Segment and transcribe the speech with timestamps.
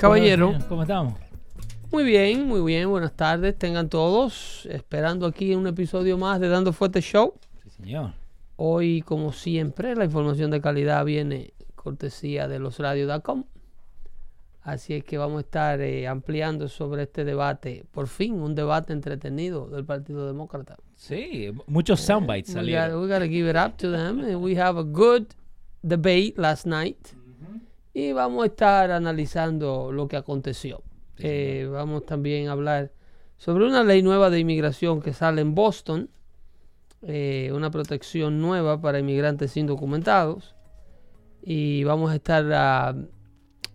[0.00, 0.54] Caballero.
[0.66, 1.14] ¿Cómo estamos?
[1.92, 2.88] Muy bien, muy bien.
[2.88, 3.58] Buenas tardes.
[3.58, 4.64] Tengan todos.
[4.70, 7.34] Esperando aquí un episodio más de Dando Fuerte Show.
[7.62, 8.12] Sí, señor.
[8.56, 13.44] Hoy, como siempre, la información de calidad viene cortesía de losradios.com.
[14.62, 17.84] Así es que vamos a estar eh, ampliando sobre este debate.
[17.90, 20.76] Por fin, un debate entretenido del Partido Demócrata.
[20.94, 22.88] Sí, muchos soundbites We salieron.
[22.88, 24.42] gotta, we gotta give it up to them.
[24.42, 25.26] We have a good
[25.82, 26.98] debate last night.
[27.92, 30.82] Y vamos a estar analizando lo que aconteció.
[31.18, 32.92] Eh, vamos también a hablar
[33.36, 36.08] sobre una ley nueva de inmigración que sale en Boston.
[37.02, 40.54] eh, una protección nueva para inmigrantes indocumentados.
[41.42, 42.94] Y vamos a estar ah,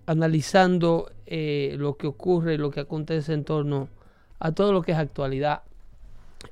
[0.06, 3.90] analizando eh, lo que ocurre y lo que acontece en torno
[4.40, 5.64] a todo lo que es actualidad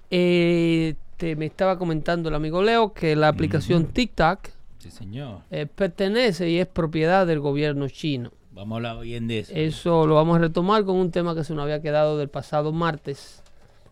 [0.10, 4.40] eh, te- me estaba comentando el amigo Leo que la aplicación TikTok
[4.84, 5.44] Sí, señor.
[5.50, 8.32] eh, pertenece y es propiedad del gobierno chino.
[8.52, 9.54] Vamos a hablar bien de eso.
[9.56, 12.74] Eso lo vamos a retomar con un tema que se nos había quedado del pasado
[12.74, 13.42] martes,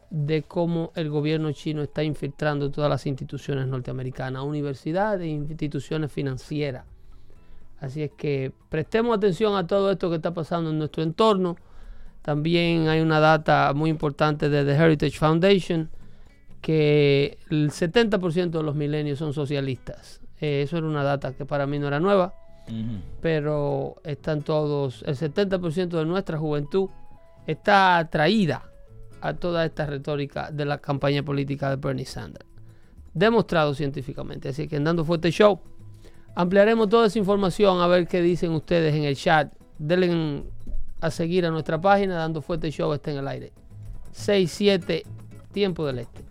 [0.10, 6.84] de cómo el gobierno chino está infiltrando todas las instituciones norteamericanas, universidades e instituciones financieras.
[7.80, 11.56] Así es que prestemos atención a todo esto que está pasando en nuestro entorno.
[12.22, 15.90] También hay una data muy importante de The Heritage Foundation,
[16.62, 20.21] que el 70% de los milenios son socialistas.
[20.42, 22.34] Eh, eso era una data que para mí no era nueva
[23.22, 26.90] pero están todos, el 70% de nuestra juventud
[27.48, 28.64] está atraída
[29.20, 32.46] a toda esta retórica de la campaña política de Bernie Sanders.
[33.14, 34.50] Demostrado científicamente.
[34.50, 35.60] Así que en Dando Fuerte Show
[36.34, 39.52] ampliaremos toda esa información a ver qué dicen ustedes en el chat.
[39.78, 40.44] Denle
[41.02, 43.52] a seguir a nuestra página Dando Fuerte Show está en el aire.
[44.16, 45.04] 6-7
[45.52, 46.31] Tiempo del Este.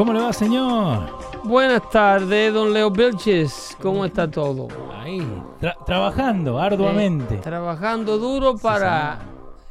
[0.00, 1.10] ¿Cómo le va, señor?
[1.44, 3.76] Buenas tardes, don Leo Vilches.
[3.82, 4.68] ¿Cómo está todo?
[4.98, 5.20] Ahí,
[5.60, 7.34] tra- trabajando arduamente.
[7.34, 9.18] Eh, trabajando duro para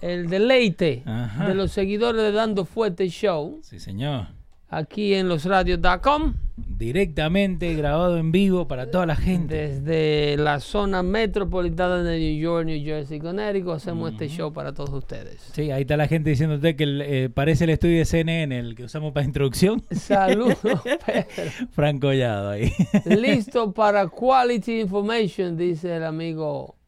[0.01, 1.47] el deleite Ajá.
[1.47, 4.27] de los seguidores de Dando Fuerte Show Sí, señor.
[4.69, 6.33] Aquí en losradios.com
[6.67, 9.67] Directamente grabado en vivo para toda la gente.
[9.67, 14.91] desde la zona metropolitana de New York, New Jersey, Connecticut hacemos este show para todos
[14.91, 15.41] ustedes.
[15.53, 18.75] Sí, ahí está la gente diciéndote que el, eh, parece el estudio de CNN, el
[18.75, 19.83] que usamos para introducción.
[19.91, 20.57] Saludos,
[21.05, 21.51] Pedro.
[21.71, 22.71] Franco Collado ahí.
[23.05, 26.78] Listo para quality information, dice el amigo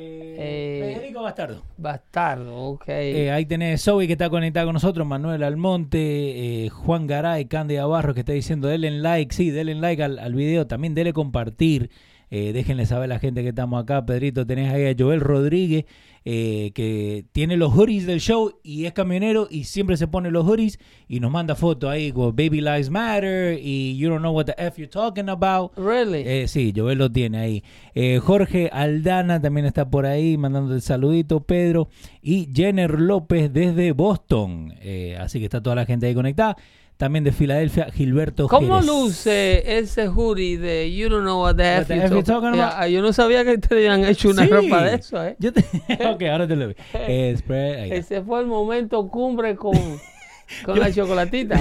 [0.00, 1.62] Eh, Federico Bastardo.
[1.76, 2.56] Bastardo.
[2.56, 2.84] Ok.
[2.88, 7.84] Eh, ahí tenés Zoe que está conectada con nosotros, Manuel Almonte, eh, Juan Garay, Cándida
[7.86, 11.90] Barros que está diciendo denle like, sí, denle like al, al video, también denle compartir,
[12.30, 15.84] eh, déjenle saber a la gente que estamos acá, Pedrito, tenés ahí a Joel Rodríguez
[16.30, 20.44] eh, que tiene los hoodies del show y es camionero y siempre se pone los
[20.44, 20.78] hoodies
[21.08, 24.54] y nos manda fotos ahí con Baby Lives Matter y You Don't Know What the
[24.58, 25.72] F You're Talking About.
[25.78, 26.24] really.
[26.26, 27.64] Eh, sí, Joel lo tiene ahí.
[27.94, 31.88] Eh, Jorge Aldana también está por ahí, mandando el saludito, Pedro.
[32.20, 34.74] Y Jenner López desde Boston.
[35.18, 36.58] Así que está toda la gente ahí conectada.
[36.98, 38.86] También de Filadelfia, Gilberto ¿Cómo Jerez.
[38.86, 42.56] luce ese hoodie de You Don't Know What the F you talking about?
[42.80, 44.50] Ya, Yo no sabía que te habían hecho una Sí.
[44.50, 45.36] ropa de eso, ¿eh?
[45.38, 45.60] Yo te-
[46.10, 46.74] ok, ahora te lo vi.
[46.94, 47.92] Eh, spread-.
[47.92, 49.72] Ese fue el momento cumbre con
[50.64, 51.60] con la chocolatita.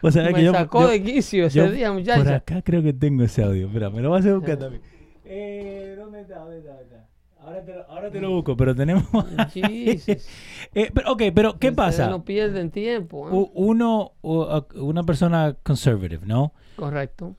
[0.00, 2.34] O sea, Me que yo, sacó yo- de quicio ese yo día, Por muchacha.
[2.36, 3.68] acá creo que tengo ese audio.
[3.68, 4.82] Espera, me lo vas a buscar también.
[5.24, 6.38] Eh, ¿Dónde está?
[6.40, 6.70] ¿Dónde está?
[6.70, 7.01] ¿Dónde está?
[7.44, 9.04] Ahora te, lo, ahora te lo busco, pero tenemos.
[10.74, 12.08] Eh, pero, ok, pero ¿qué Ustedes pasa?
[12.08, 13.28] No pierden tiempo.
[13.28, 13.50] ¿eh?
[13.54, 16.54] Uno, una persona conservative, ¿no?
[16.76, 17.36] Correcto.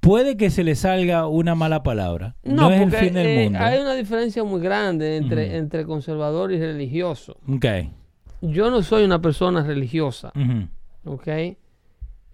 [0.00, 2.34] Puede que se le salga una mala palabra.
[2.42, 3.58] No, No, es el porque fin del eh, mundo.
[3.60, 7.38] hay una diferencia muy grande entre, entre conservador y religioso.
[7.48, 7.66] Ok.
[8.40, 11.14] Yo no soy una persona religiosa, Ujú.
[11.14, 11.28] ¿ok?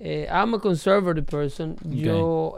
[0.01, 1.77] I'm a conservative person.
[1.85, 2.57] Yo,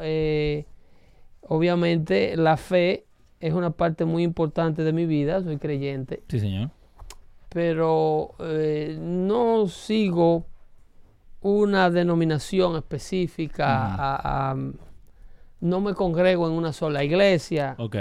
[1.42, 3.06] obviamente, la fe
[3.40, 6.70] es una parte muy importante de mi vida, soy creyente, Sí, señor.
[7.48, 10.46] pero eh, no sigo
[11.40, 14.00] una denominación específica, Ujú.
[14.02, 14.56] a- a-
[15.60, 17.74] no me congrego en una sola iglesia.
[17.78, 17.96] Ok.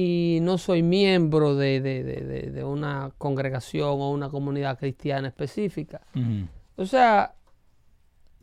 [0.00, 2.04] y no soy miembro de, de-
[2.52, 6.02] de- una congregación o una comunidad cristiana específica.
[6.76, 7.34] O sea,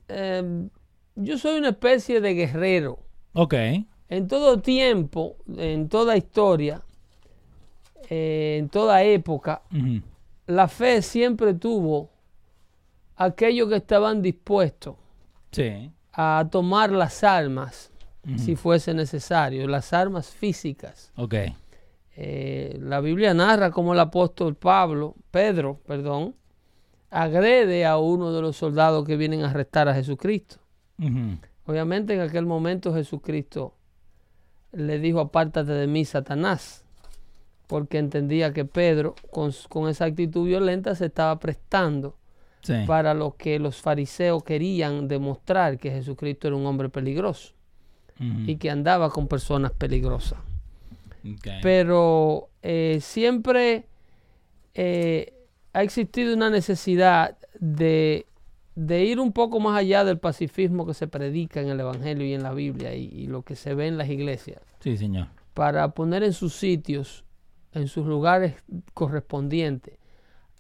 [0.10, 0.70] em,
[1.16, 3.00] yo soy una especie de guerrero.
[3.34, 3.54] Ok.
[4.10, 6.82] En todo tiempo, en toda historia,
[8.10, 9.62] eh, en toda época,
[10.48, 12.10] la fe siempre tuvo
[13.16, 14.96] aquellos que estaban dispuestos
[15.52, 15.92] Sí.
[16.14, 17.92] a tomar las armas
[18.38, 21.12] si fuese necesario, las armas físicas.
[22.18, 26.34] Eh, la Biblia narra cómo el apóstol Pablo, Pedro, perdón,
[27.12, 30.58] agrede a uno de los soldados que vienen a arrestar a Jesucristo.
[31.68, 33.76] Obviamente en aquel momento Jesucristo
[34.76, 36.84] le dijo apártate de mí, Satanás,
[37.68, 42.18] porque entendía que Pedro con, con esa actitud violenta se estaba prestando
[42.62, 42.74] Sí.
[42.88, 47.54] para lo que los fariseos querían demostrar que Jesucristo era un hombre peligroso
[48.20, 50.40] y que andaba con personas peligrosas.
[51.62, 53.86] Pero eh, siempre
[54.74, 55.34] eh,
[55.74, 58.26] ha existido una necesidad de,
[58.76, 62.34] de ir un poco más allá del pacifismo que se predica en el Evangelio y
[62.34, 65.28] en la Biblia y, y lo que se ve en las iglesias, Sí, señor.
[65.54, 67.24] para poner en sus sitios,
[67.72, 68.56] en sus lugares
[68.94, 69.98] correspondientes,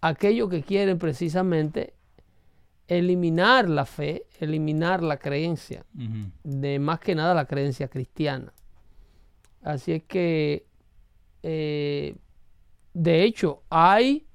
[0.01, 1.94] aquellos que quieren precisamente
[2.88, 5.85] eliminar la fe, eliminar la creencia
[6.44, 8.53] de más que nada la creencia cristiana.
[9.63, 10.68] Así es que,
[11.41, 12.15] eh,
[12.94, 14.27] de hecho, hay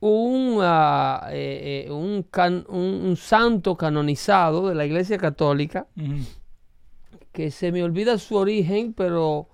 [0.00, 5.86] un, eh, eh, un, can- un- un santo canonizado de la Iglesia Católica,
[7.32, 9.48] que se me olvida su origen, pero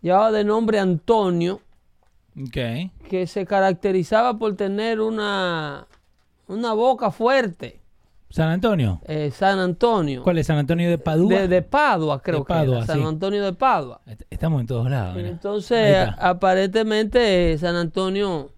[0.00, 1.60] llevaba de nombre Antonio,
[2.52, 5.86] que se caracterizaba por tener una,
[6.46, 7.80] una boca fuerte,
[8.30, 9.00] San Antonio.
[9.06, 10.22] eh, San Antonio.
[10.22, 11.34] ¿Cuál es San Antonio de Padua?
[11.40, 12.86] De, de Padua, creo De Padua, que era.
[12.86, 13.04] San sí.
[13.04, 14.00] Antonio de Padua.
[14.06, 15.16] Est- Estamos en todos lados.
[15.16, 15.28] mira.
[15.28, 18.52] Entonces, aparentemente, San Antonio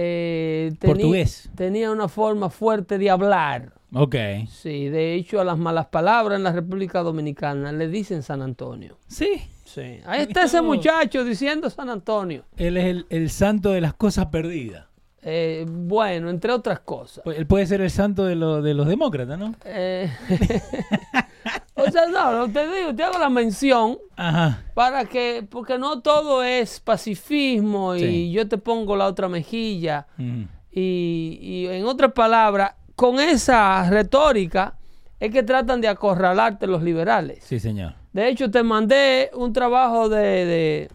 [0.00, 1.50] eh, Portugués.
[1.56, 3.72] tenía una forma fuerte de hablar.
[3.92, 4.14] Ok.
[4.48, 8.96] Sí, de hecho, a las malas palabras en la República Dominicana le dicen San Antonio.
[9.08, 9.42] Sí.
[9.64, 9.98] Sí.
[10.06, 12.44] Ahí está ese muchacho diciendo San Antonio.
[12.56, 14.86] Él es el, el santo de las cosas perdidas.
[15.20, 17.22] Eh, bueno, entre otras cosas.
[17.24, 19.54] Pues Él puede ser el santo de, lo- de los demócratas, ¿no?
[19.64, 20.10] Eh,
[21.74, 24.62] o sea, no, te digo, te hago la mención Ajá.
[24.74, 28.30] para que, porque no todo es pacifismo y Sí.
[28.32, 30.06] yo te pongo la otra mejilla.
[30.18, 30.46] Ujú.
[30.72, 34.74] Y, y en otras palabras, con esa retórica
[35.20, 37.42] es que tratan de acorralarte los liberales.
[37.44, 37.94] Sí, señor.
[38.12, 40.88] De hecho, te mandé un trabajo de, de-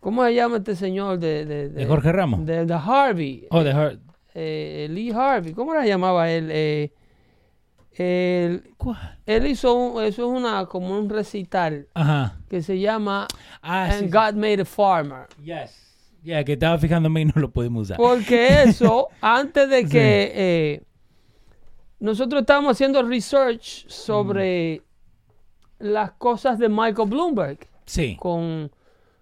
[0.00, 1.18] ¿cómo se llama este señor?
[1.18, 2.44] De, de, ¿De Jorge Ramos?
[2.46, 3.46] De, Harvey.
[3.50, 3.98] Oh, de Har-
[4.34, 5.52] Eh, Lee Harvey.
[5.52, 6.48] ¿Cómo se llamaba él?
[6.52, 6.92] Eh,
[7.98, 12.36] él, hizo un- eso es una como un recital Ajá.
[12.48, 13.26] que se llama
[13.62, 14.04] Ah, And sí.
[14.06, 14.10] sí.
[14.10, 15.26] God Made a Farmer.
[15.42, 15.84] Yes.
[16.22, 17.96] Ya, que estaba fijándome y no lo podemos usar.
[17.96, 20.82] Porque eso, antes de que eh,
[22.00, 24.82] nosotros estábamos haciendo research sobre
[25.78, 28.16] las cosas de Michael Bloomberg, Sí.
[28.18, 28.70] con,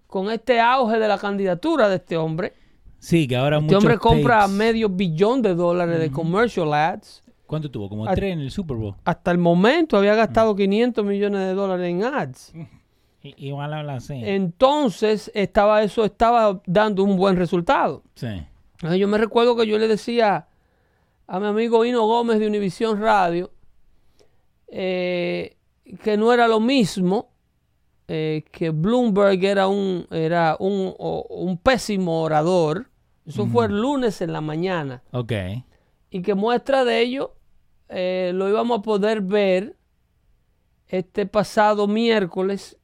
[0.06, 2.52] con este auge de la candidatura de este hombre.
[2.98, 7.22] Sí, que ahora Este hombre compra medio billón de dólares de commercial ads.
[7.46, 7.88] ¿Cuánto tuvo?
[7.88, 8.94] Como tres en el Super Bowl.
[9.04, 12.52] Hasta el momento había gastado 500 millones de dólares en ads.
[13.22, 14.14] I- Igual habla así.
[14.24, 18.02] Entonces, estaba, eso estaba dando un buen resultado.
[18.14, 18.26] Sí.
[18.74, 20.48] Entonces, yo me recuerdo que yo le decía
[21.26, 23.50] a mi amigo Hino Gómez de Univisión Radio
[24.68, 25.56] eh,
[26.02, 27.28] que no era lo mismo,
[28.08, 32.88] eh, que Bloomberg era un, era un, o- un pésimo orador.
[33.24, 35.02] Eso fue el lunes en la mañana.
[35.12, 35.32] Ok.
[36.10, 37.34] Y que muestra de ello
[37.88, 39.76] eh, lo íbamos a poder ver
[40.88, 42.76] este pasado miércoles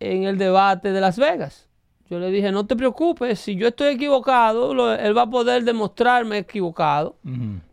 [0.00, 1.68] en el debate de Las Vegas.
[2.10, 5.64] Yo le dije, no te preocupes, si yo estoy equivocado, lo- él va a poder
[5.64, 7.16] demostrarme equivocado,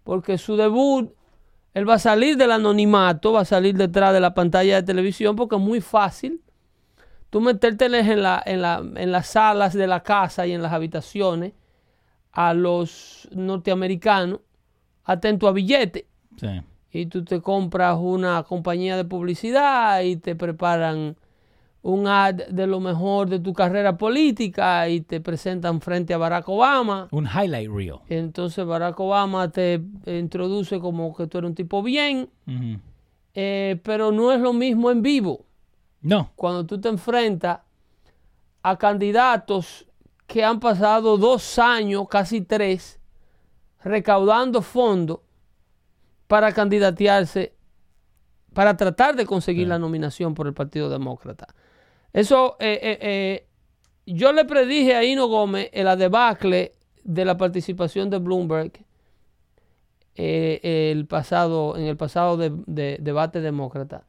[0.04, 1.12] porque su debut,
[1.74, 5.36] él va a salir del anonimato, va a salir detrás de la pantalla de televisión,
[5.36, 6.42] porque es muy fácil.
[7.30, 10.74] Tú meterte en, la, en, la, en las salas de la casa y en las
[10.74, 11.54] habitaciones
[12.32, 14.40] a los norteamericanos,
[15.04, 16.62] atento a billete, Sí.
[16.92, 21.16] y tú te compras una compañía de publicidad y te preparan
[21.84, 26.48] un ad de lo mejor de tu carrera política y te presentan frente a Barack
[26.48, 27.08] Obama.
[27.12, 27.96] Un highlight reel.
[28.08, 32.30] Entonces Barack Obama te introduce como que tú eres un tipo bien,
[33.34, 35.46] eh, pero no es lo mismo en vivo.
[36.02, 36.32] No.
[36.36, 37.62] Cuando tú te enfrentas
[38.64, 39.88] a candidatos
[40.28, 43.00] que han pasado dos años, casi tres,
[43.84, 45.20] recaudando fondos
[46.28, 47.54] para candidatearse,
[48.54, 51.48] para tratar de conseguir la nominación por el Partido Demócrata.
[52.14, 53.48] Eso, eh, eh, eh,
[54.06, 56.74] yo le predije a Hino Gómez en la debacle
[57.04, 58.72] de la participación de Bloomberg
[60.16, 64.06] el pasado, en el pasado de- de- debate demócrata,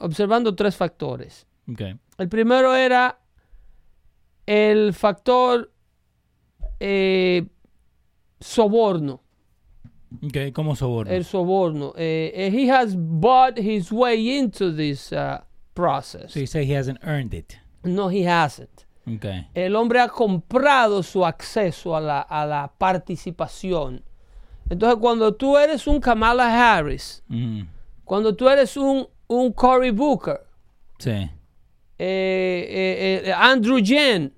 [0.00, 1.46] observando tres factores.
[2.18, 3.18] El primero era
[4.46, 5.70] el factor
[6.80, 7.46] eh,
[8.40, 9.20] soborno.
[10.24, 11.12] Ok, ¿cómo soborno?
[11.12, 11.92] El soborno.
[11.96, 15.38] Eh, eh, he has bought his way into this uh,
[15.74, 16.32] process.
[16.32, 17.58] So you say he hasn't earned it.
[17.84, 18.86] No, he hasn't.
[19.06, 19.24] Ok.
[19.54, 24.02] El hombre ha comprado su acceso a la, a la participación.
[24.68, 27.66] Entonces, cuando tú eres un Kamala Harris, Ujú.
[28.04, 30.40] cuando tú eres un, un Cory Booker,
[30.98, 31.30] Sí.
[31.98, 34.32] eh, Andrew Yen,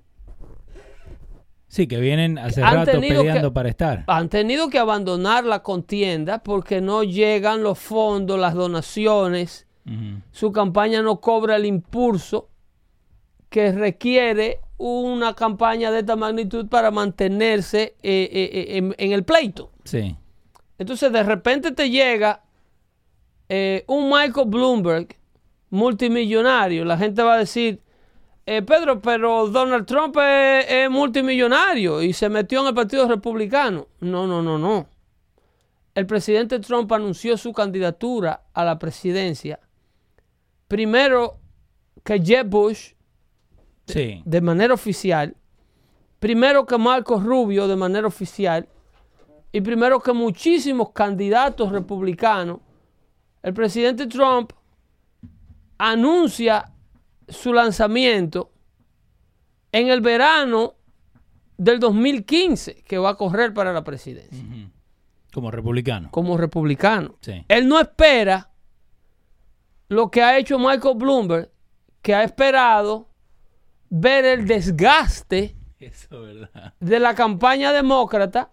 [1.73, 4.03] Sí, que vienen hace Han rato peleando que- para estar.
[4.05, 9.65] han tenido que abandonar la contienda porque no llegan los fondos, las donaciones,
[10.31, 12.47] su campaña no cobra el impulso
[13.49, 19.23] que requiere una campaña de esta magnitud para mantenerse eh, eh, eh, en, en el
[19.23, 19.71] pleito.
[19.83, 20.15] Sí.
[20.77, 22.43] Entonces de repente te llega
[23.49, 25.07] eh, un Michael Bloomberg
[25.71, 26.85] multimillonario.
[26.85, 27.81] La gente va a decir,
[28.45, 33.87] eh, Pedro, pero Donald Trump es, es multimillonario y se metió en el Partido Republicano.
[33.99, 34.87] No, no, no, no.
[35.95, 39.59] El presidente Trump anunció su candidatura a la presidencia
[40.73, 41.37] primero
[42.03, 42.93] que Jeb Bush
[43.85, 44.23] Sí.
[44.25, 45.35] de manera oficial,
[46.17, 48.67] primero que Marco Rubio de manera oficial,
[49.51, 52.59] y primero que muchísimos candidatos republicanos,
[53.43, 54.51] el presidente Trump
[55.77, 56.71] anuncia
[57.29, 58.51] su lanzamiento
[59.71, 60.75] en el verano
[61.57, 64.43] del 2015, que va a correr para la presidencia,
[65.33, 66.09] Como republicano.
[66.11, 67.15] como republicano.
[67.21, 67.43] Sí.
[67.47, 68.49] Él no espera
[69.89, 71.51] lo que ha hecho Michael Bloomberg,
[72.01, 73.09] que ha esperado
[73.89, 76.23] ver el desgaste Eso
[76.79, 78.51] de la campaña demócrata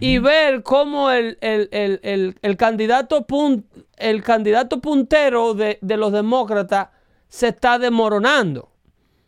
[0.00, 3.64] y ver cómo el, el- el- el- el candidato, pun-
[3.96, 6.88] el candidato puntero de, de los demócratas
[7.28, 8.70] se está desmoronando.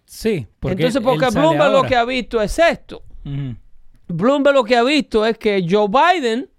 [0.05, 3.03] Sí, porque Entonces, porque Bloomberg lo que ha visto es esto.
[4.09, 6.51] Bloomberg lo que ha visto es que Joe Biden,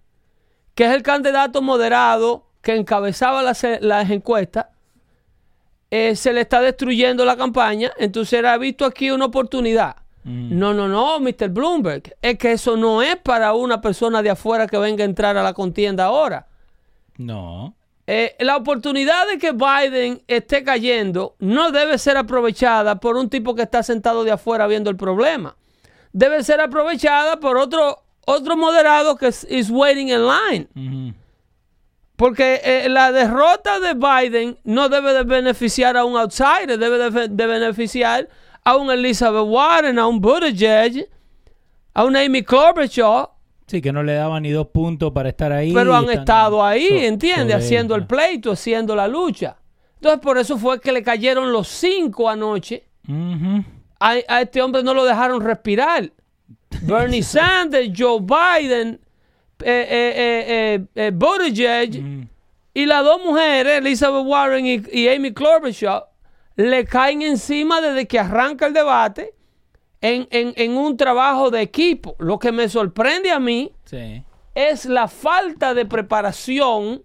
[0.73, 4.67] que es el candidato moderado que encabezaba las, las encuestas,
[5.89, 7.91] eh, se le está destruyendo la campaña.
[7.97, 9.97] Entonces él ha visto aquí una oportunidad.
[10.23, 10.57] Mm.
[10.57, 11.49] No, no, no, Mr.
[11.49, 12.15] Bloomberg.
[12.21, 15.43] Es que eso no es para una persona de afuera que venga a entrar a
[15.43, 16.47] la contienda ahora.
[17.17, 17.75] No.
[18.07, 23.53] Eh, la oportunidad de que Biden esté cayendo no debe ser aprovechada por un tipo
[23.55, 25.55] que está sentado de afuera viendo el problema.
[26.11, 31.15] Debe ser aprovechada por otro, otro moderado que is waiting in line.
[32.15, 37.27] Porque eh, la derrota de Biden no debe de beneficiar a un outsider, debe de,
[37.29, 38.27] de beneficiar
[38.63, 41.07] a un Elizabeth Warren, a un Buttigieg,
[41.93, 43.29] a un Amy Klobuchar,
[43.71, 45.73] Sí, que no le daban ni dos puntos para estar ahí.
[45.73, 47.55] pero han estado ahí, so- ¿entiendes?
[47.55, 49.55] Haciendo el pleito, haciendo la lucha.
[49.95, 52.83] Entonces, por eso fue que le cayeron los cinco anoche.
[53.99, 56.11] A, a este hombre no lo dejaron respirar.
[56.81, 58.99] Bernie Sanders, Joe Biden,
[59.63, 62.27] eh, eh, eh, eh, Buttigieg Mm.
[62.73, 66.07] y las dos mujeres, Elizabeth Warren y, y Amy Klobuchar,
[66.55, 69.33] le caen encima desde que arranca el debate
[70.01, 72.15] en, en- en un trabajo de equipo.
[72.19, 74.23] Lo que me sorprende a mí Sí.
[74.55, 77.03] es la falta de preparación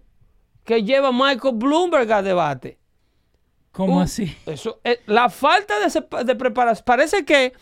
[0.63, 2.77] que lleva Michael Bloomberg al debate.
[3.71, 4.35] ¿Cómo Uh, así?
[4.45, 6.83] Eso, eh, la falta de, de preparación.
[6.85, 7.53] Parece que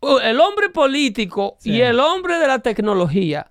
[0.00, 1.72] uh, el hombre político Sí.
[1.72, 3.50] y el hombre de la tecnología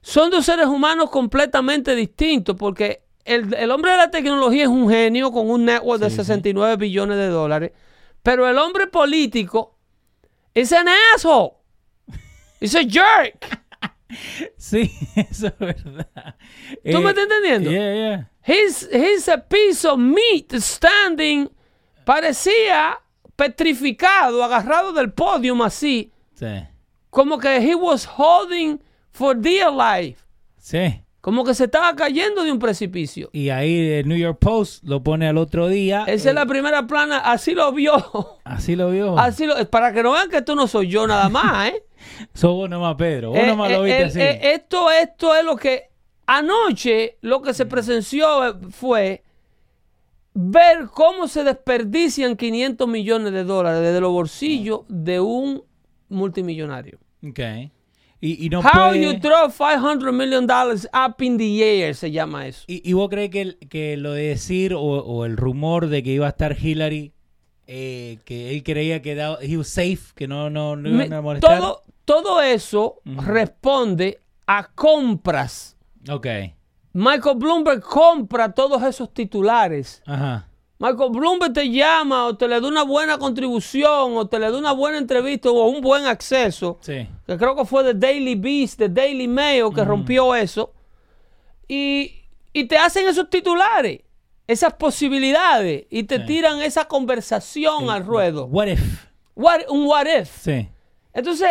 [0.00, 4.88] son dos seres humanos completamente distintos porque el, el hombre de la tecnología es un
[4.88, 6.22] genio con un network de Sí, sí.
[6.24, 7.72] 69 billones de dólares.
[8.22, 9.74] Pero el hombre político
[10.60, 11.54] es an asshole.
[12.60, 13.58] It's a jerk.
[14.56, 16.34] Sí, eso es verdad.
[16.90, 17.70] ¿Tú me Eh, estás entendiendo?
[17.70, 18.30] Yeah, yeah.
[18.42, 21.50] He's, he's a piece of meat standing.
[22.04, 22.98] Parecía
[23.36, 26.10] petrificado, agarrado del podio así.
[26.34, 26.66] Sí.
[27.10, 28.80] Como que he was holding
[29.12, 30.22] for dear life.
[30.58, 31.02] Sí.
[31.28, 33.28] Como que se estaba cayendo de un precipicio.
[33.34, 36.04] Y ahí el New York Post lo pone al otro día.
[36.06, 37.92] Esa Eh, es la primera plana, así lo vio.
[38.44, 39.18] Así lo vio.
[39.18, 41.84] Así lo, para que no vean que tú no soy yo nada más, ¿eh?
[42.32, 43.32] Sos vos nomás, Pedro.
[43.32, 44.20] Vos Eh, nomás lo eh, viste eh, así.
[44.46, 45.90] eh, esto, esto es lo que
[46.24, 49.22] anoche lo que se presenció eh, fue
[50.32, 55.62] ver cómo se desperdician 500 millones de dólares desde los bolsillos de un
[56.08, 56.98] multimillonario.
[57.22, 57.40] Ok.
[58.20, 62.10] Y, y no How puede- you throw 500 million dollars up in the air se
[62.10, 62.64] llama eso.
[62.66, 66.02] ¿Y, y vos crees que, el- que lo de decir o, o el rumor de
[66.02, 67.12] que iba a estar Hillary,
[67.68, 71.20] eh, que él creía que da- he was safe, que no, no, no iban a
[71.22, 71.58] molestar?
[71.60, 75.76] todo, todo eso responde a compras.
[76.10, 76.26] Ok.
[76.94, 80.02] Michael Bloomberg compra todos esos titulares.
[80.06, 80.47] Ajá.
[80.80, 84.56] Michael Bloomberg te llama o te le da una buena contribución o te le da
[84.56, 86.78] una buena entrevista o un buen acceso.
[86.82, 87.08] Sí.
[87.26, 90.72] Que creo que fue de Daily Beast, de Daily Mail que rompió eso.
[91.66, 94.00] Y, y te hacen esos titulares,
[94.46, 96.26] esas posibilidades y te Sí.
[96.26, 98.46] tiran esa conversación al ruedo.
[98.46, 99.06] What if?
[99.34, 100.30] What- un what if.
[100.42, 100.68] Sí.
[101.12, 101.48] Entonces,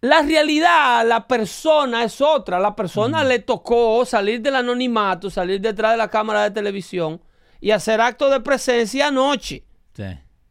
[0.00, 2.58] la realidad, la persona es otra.
[2.58, 7.20] La persona le tocó salir del anonimato, salir detrás de la cámara de televisión
[7.64, 9.64] y hacer acto de presencia anoche.
[9.94, 10.04] Sí.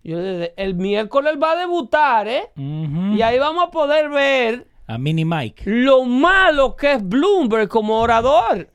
[0.04, 2.50] Yo dije, el miércoles va a debutar, ¿eh?
[2.58, 5.64] Y ahí vamos a poder ver A Mini Mike.
[5.68, 8.68] lo malo que es Bloomberg como orador.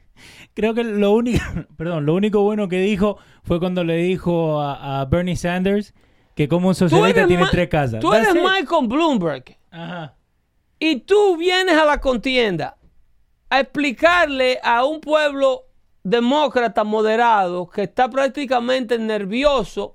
[0.55, 1.45] Creo que lo único,
[1.77, 5.93] perdón, lo único bueno que dijo fue cuando le dijo a, a Bernie Sanders
[6.37, 8.01] que como un socialista tiene Ma- tres casas.
[8.01, 8.49] tú That's eres it.
[8.49, 9.45] Michael Bloomberg.
[9.73, 10.15] Ajá.
[10.79, 12.77] Y tú vienes a la contienda
[13.51, 15.65] a explicarle a un pueblo
[16.11, 19.95] demócrata moderado que está prácticamente nervioso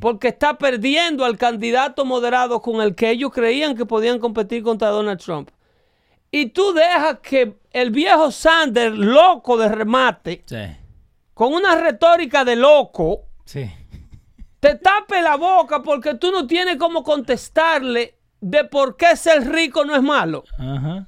[0.00, 4.90] porque está perdiendo al candidato moderado con el que ellos creían que podían competir contra
[4.90, 5.48] Donald Trump.
[6.30, 10.56] Y tú dejas que el viejo Sanders, loco de remate, Sí.
[11.34, 13.68] con una retórica de loco, Sí.
[14.60, 19.84] te tape la boca porque tú no tienes cómo contestarle de por qué ser rico
[19.84, 20.44] no es malo.
[20.58, 21.06] Ajá.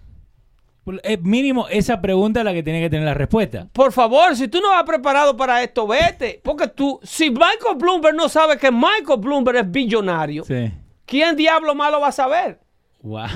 [1.02, 3.68] Eh, mínimo esa pregunta es la que tiene que tener la respuesta.
[3.72, 6.40] Por favor, si tú no vas preparado para esto, vete.
[6.44, 10.72] Porque tú, si Michael Bloomberg no sabe que Michael Bloomberg es billonario, Sí.
[11.06, 12.60] ¿quién diablo malo va a saber?
[13.00, 13.26] Wow.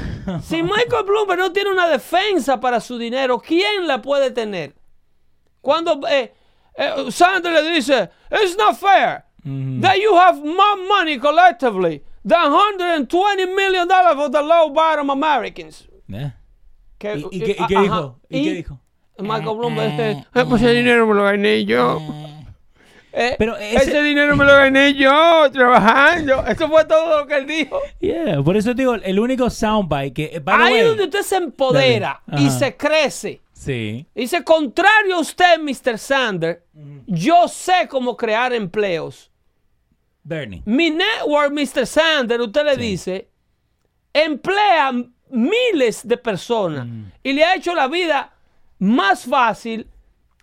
[0.42, 4.74] Si Michael Bloomberg no tiene una defensa para su dinero, ¿quién la puede tener?
[5.60, 6.32] Cuando eh,
[6.76, 9.24] eh, Sanders le dice, it's not fair
[9.80, 15.88] that you have more money collectively than 120 million dollars for the low bottom Americans.
[16.12, 16.32] ¿Eh?
[17.02, 17.82] Que- ¿Y, y qué, y qué ajá.
[17.82, 18.20] dijo?
[18.28, 18.80] ¿Y, qué Y dijo?
[19.18, 22.00] Michael Bloomberg dice, "Eh, pues ese dinero me lo gané yo.
[23.14, 24.02] Eh, Pero ese- ese...
[24.02, 25.10] dinero me lo gané yo
[25.52, 26.46] trabajando.
[26.46, 27.78] Eso fue todo lo que él dijo.
[28.00, 30.24] Yeah, por eso te digo, el único soundbite que...
[30.36, 33.42] eh, Ahí es donde usted se empodera y se crece.
[33.52, 34.06] Sí.
[34.14, 35.98] Dice, contrario a usted, Mr.
[35.98, 36.60] Sanders,
[37.06, 39.30] yo sé cómo crear empleos.
[40.24, 40.62] Bernie.
[40.64, 41.86] Mi network, Mr.
[41.86, 42.80] Sanders, usted le Sí.
[42.80, 43.28] dice,
[44.14, 44.90] emplea
[45.32, 46.86] miles de personas
[47.22, 48.32] y le ha hecho la vida
[48.78, 49.86] más fácil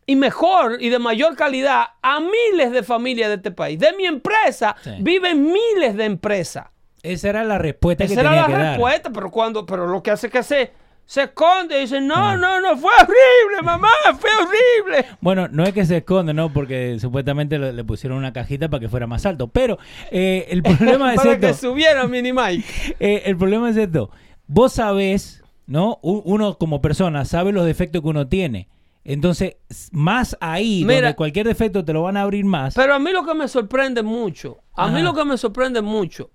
[0.06, 3.78] y mejor y de mayor calidad a miles de familias de este país.
[3.80, 4.92] De mi empresa Sí.
[5.00, 6.66] viven miles de empresas.
[7.04, 8.68] Esa era la respuesta que Esa era tenía la que dar.
[8.74, 10.72] respuesta, pero cuando, pero lo que hace es que se,
[11.06, 13.88] se esconde y dice, no, no, no, fue horrible, mamá,
[14.20, 15.06] fue horrible.
[15.22, 16.52] Bueno, no es que se esconde, ¿no?
[16.52, 19.48] Porque supuestamente le, le pusieron una cajita para que fuera más alto.
[19.48, 19.78] Pero
[20.12, 21.70] eh, el problema es Para que esto.
[21.70, 22.96] subiera Mini Mike.
[23.00, 24.10] Eh, el problema es esto.
[24.52, 26.00] Vos sabés, ¿no?
[26.02, 28.68] Uno como persona sabe los defectos que uno tiene.
[29.04, 29.58] Entonces,
[29.92, 31.02] más ahí, Mira.
[31.02, 32.74] donde cualquier defecto te lo van a abrir más.
[32.74, 36.32] Pero a mí lo que me sorprende mucho, a mí lo que me sorprende mucho,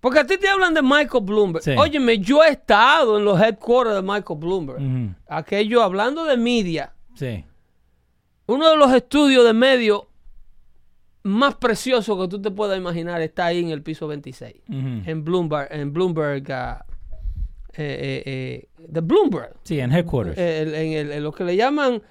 [0.00, 1.62] porque a ti te hablan de Michael Bloomberg.
[1.62, 1.72] Sí.
[1.76, 5.14] Óyeme, yo he estado en los headquarters de Michael Bloomberg.
[5.28, 7.44] Aquello, hablando de media, Sí.
[8.46, 10.08] uno de los estudios de medio
[11.24, 14.54] más preciosos que tú te puedas imaginar está ahí en el piso 26.
[14.68, 14.78] Ujú.
[15.04, 16.84] En Bloomberg, en Bloomberg, ah,
[17.74, 19.54] eh, eh, eh, de Bloomberg.
[19.62, 20.38] Sí, en headquarters.
[20.38, 22.02] Eh, el- en, el- en lo que le llaman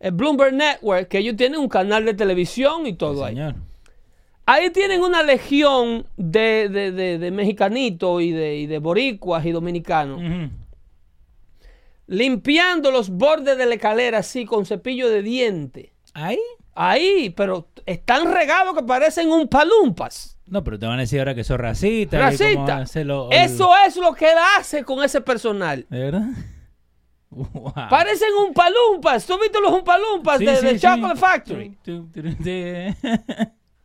[0.00, 3.34] el Bloomberg Network, que ellos tienen un canal de televisión y todo ahí.
[3.34, 3.54] Señor.
[4.46, 9.52] Ahí tienen una legión de, de, de- de mexicanitos y de, y de boricuas y
[9.52, 10.20] dominicanos
[12.06, 15.92] limpiando los bordes de la escalera así con cepillo de diente.
[16.14, 16.38] Ahí.
[16.74, 20.36] Ahí, pero están regados que parecen un palumpas.
[20.52, 22.18] No, pero te van a decir ahora que sos racista.
[22.18, 22.82] Racista.
[22.82, 25.86] Eso es lo que él hace con ese personal.
[25.88, 26.22] ¿De verdad?
[27.34, 27.72] Wow.
[27.88, 29.24] Parecen un palumpas.
[29.24, 30.80] ¿Tú has visto los umpalumpas Sí, de, sí, de sí.
[30.86, 31.78] Chocolate Factory?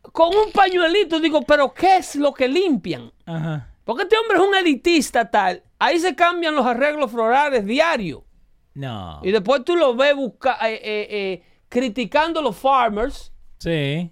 [0.01, 1.17] Con un pañuelito.
[1.21, 3.09] Digo, ¿pero qué es lo que limpian?
[3.25, 3.69] Ajá.
[3.85, 5.63] Porque este hombre es un elitista tal.
[5.79, 8.25] Ahí se cambian los arreglos florales diario.
[8.73, 9.21] No.
[9.23, 13.31] Y después tú lo ves busca- eh, eh, eh, criticando a los farmers.
[13.59, 14.11] Sí.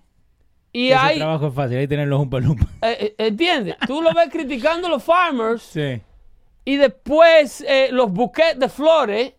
[0.77, 2.67] Y Ese hay, trabajo es fácil, ahí tener los umpalumpas.
[2.81, 3.77] eh, eh, ¿entiendes?
[3.87, 5.61] Tú lo ves criticando a los farmers.
[5.63, 6.01] Sí.
[6.65, 9.33] Y después eh, los buquetes de flores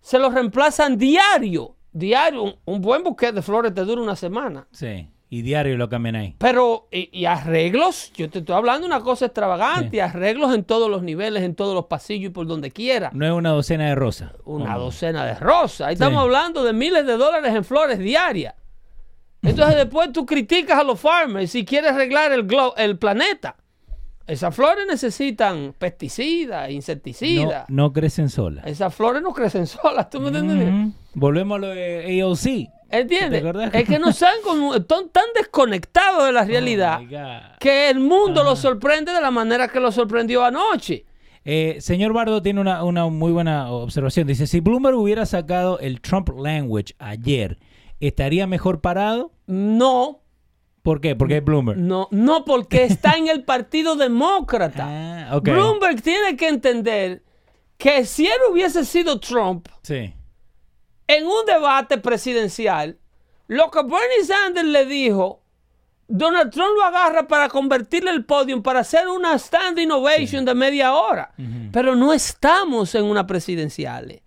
[0.00, 1.74] se los reemplazan diario.
[1.90, 2.44] Diario.
[2.44, 4.68] Un, un buen buquete de flores te dura una semana.
[4.70, 5.08] Sí.
[5.28, 6.36] Y diario lo cambian ahí.
[6.38, 10.00] Pero, y, y arreglos, yo te estoy hablando de una cosa extravagante, Sí.
[10.00, 13.10] arreglos en todos los niveles, en todos los pasillos y por donde quiera.
[13.12, 14.32] No es una docena de rosas.
[14.44, 15.88] Una docena de rosas.
[15.88, 18.54] Ahí estamos hablando de miles de dólares en flores diarias.
[19.42, 23.56] Entonces después tú criticas a los farmers si quieres arreglar el, glo- el planeta.
[24.26, 27.64] Esas flores necesitan pesticidas, No, insecticidas.
[27.68, 28.64] no crecen solas.
[28.66, 30.68] Esas flores no crecen solas, ¿tú me entiendes?
[30.68, 30.92] Ujú.
[31.14, 32.68] Volvemos a lo de AOC.
[32.92, 33.42] ¿Entiendes?
[33.72, 37.58] Es que no están tan desconectados de la realidad Oh God.
[37.60, 41.04] que el mundo los sorprende de la manera que los sorprendió anoche.
[41.44, 44.26] Eh, señor Bardo tiene una, una muy buena observación.
[44.26, 47.58] Dice, si Bloomberg hubiera sacado el Trump language ayer,
[48.00, 49.32] ¿estaría mejor parado?
[49.46, 50.18] No,
[50.82, 51.14] ¿Por qué?
[51.14, 51.78] Porque es Bloomberg.
[51.78, 54.86] no, no, porque está en el Partido Demócrata.
[55.32, 55.38] Ah.
[55.40, 57.22] Bloomberg tiene que entender
[57.76, 60.12] que si él hubiese sido Trump Sí.
[61.06, 62.98] en un debate presidencial,
[63.46, 65.42] lo que Bernie Sanders le dijo,
[66.08, 70.94] Donald Trump lo agarra para convertirle el podium, para hacer una standing ovation de media
[70.94, 71.32] hora.
[71.70, 74.20] Pero no estamos en una presidencial.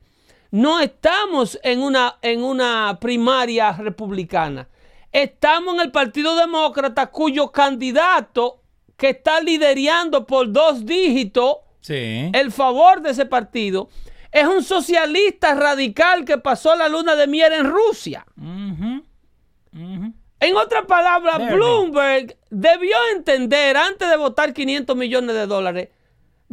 [0.54, 4.70] No estamos en una, en una primaria republicana.
[5.12, 8.62] Estamos en el Partido Demócrata cuyo candidato
[8.96, 12.30] que está liderando por dos dígitos Sí.
[12.34, 13.90] el favor de ese partido
[14.32, 18.24] es un socialista radical que pasó la luna de miel en Rusia.
[20.40, 21.52] En otras palabras.
[21.52, 25.90] Bloomberg debió entender antes de votar 500 millones de dólares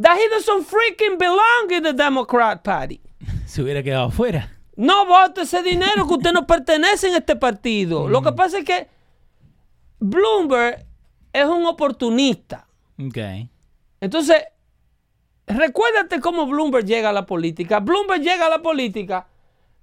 [0.01, 2.99] that he doesn't freaking belong in the Democrat Party.
[3.51, 4.49] Se hubiera quedado afuera.
[4.77, 8.07] No vote ese dinero que usted no pertenece en este partido.
[8.07, 8.87] Lo que pasa es que
[9.99, 10.85] Bloomberg
[11.33, 12.65] es un oportunista.
[12.97, 13.17] Ok.
[13.99, 14.37] Entonces,
[15.45, 17.81] recuérdate cómo Bloomberg llega a la política.
[17.81, 19.27] Bloomberg llega a la política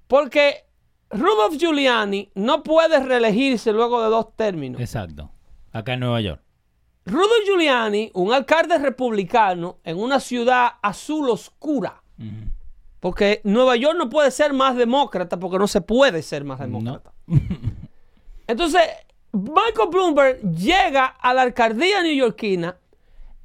[0.06, 0.64] porque
[1.10, 4.80] Rudolph Giuliani no puede reelegirse luego de dos términos.
[4.80, 5.30] Exacto.
[5.72, 6.40] Acá en Nueva York.
[7.04, 12.02] Rudolph Giuliani, un alcalde republicano en una ciudad azul oscura.
[13.00, 17.12] Porque Nueva York no puede ser más demócrata porque no se puede ser más demócrata.
[18.46, 18.82] Entonces,
[19.32, 22.76] Michael Bloomberg llega a la alcaldía neoyorquina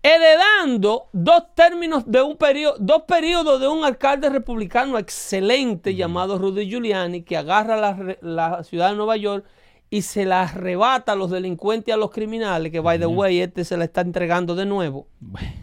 [0.01, 6.67] heredando dos términos de un periodo, dos periodos de un alcalde republicano excelente llamado Rudy
[6.67, 9.45] Giuliani, que agarra la, la ciudad de Nueva York
[9.89, 13.39] y se la arrebata a los delincuentes y a los criminales, que by the way,
[13.39, 15.07] este se la está entregando de nuevo.
[15.19, 15.62] Bueno.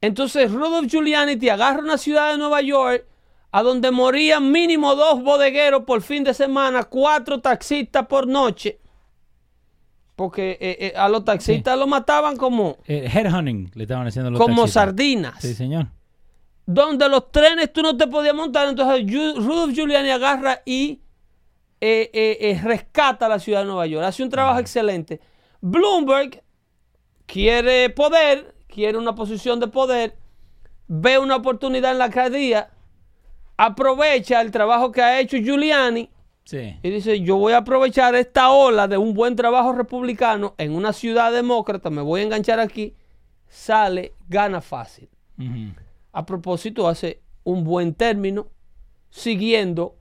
[0.00, 3.06] Entonces Rudolph Giuliani te agarra una ciudad de Nueva York
[3.52, 8.78] a donde morían mínimo dos bodegueros por fin de semana, cuatro taxistas por noche.
[10.14, 14.40] Porque eh, eh, a los taxistas los mataban como, Eh, headhunting le estaban haciendo los
[14.40, 14.72] como taxistas.
[14.84, 15.34] sardinas.
[15.40, 15.86] Sí, señor.
[16.64, 18.68] Donde los trenes tú no te podías montar.
[18.68, 19.06] Entonces
[19.36, 21.00] Rudolph Giuliani agarra y
[21.80, 24.04] rescata la ciudad de Nueva York.
[24.04, 25.20] Hace un trabajo excelente.
[25.60, 26.42] Bloomberg
[27.26, 30.18] quiere poder, quiere una posición de poder,
[30.86, 32.68] ve una oportunidad en la alcaldía,
[33.56, 36.10] aprovecha el trabajo que ha hecho Giuliani
[36.44, 36.76] Sí.
[36.82, 40.92] y dice, yo voy a aprovechar esta ola de un buen trabajo republicano en una
[40.92, 42.94] ciudad demócrata, me voy a enganchar aquí,
[43.48, 45.08] sale, gana fácil.
[46.12, 48.48] A propósito, hace un buen término
[49.08, 49.96] siguiendo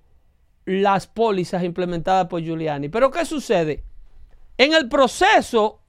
[0.66, 2.90] las pólizas implementadas por Giuliani.
[2.90, 3.84] Pero ¿qué sucede?
[4.58, 5.80] En el proceso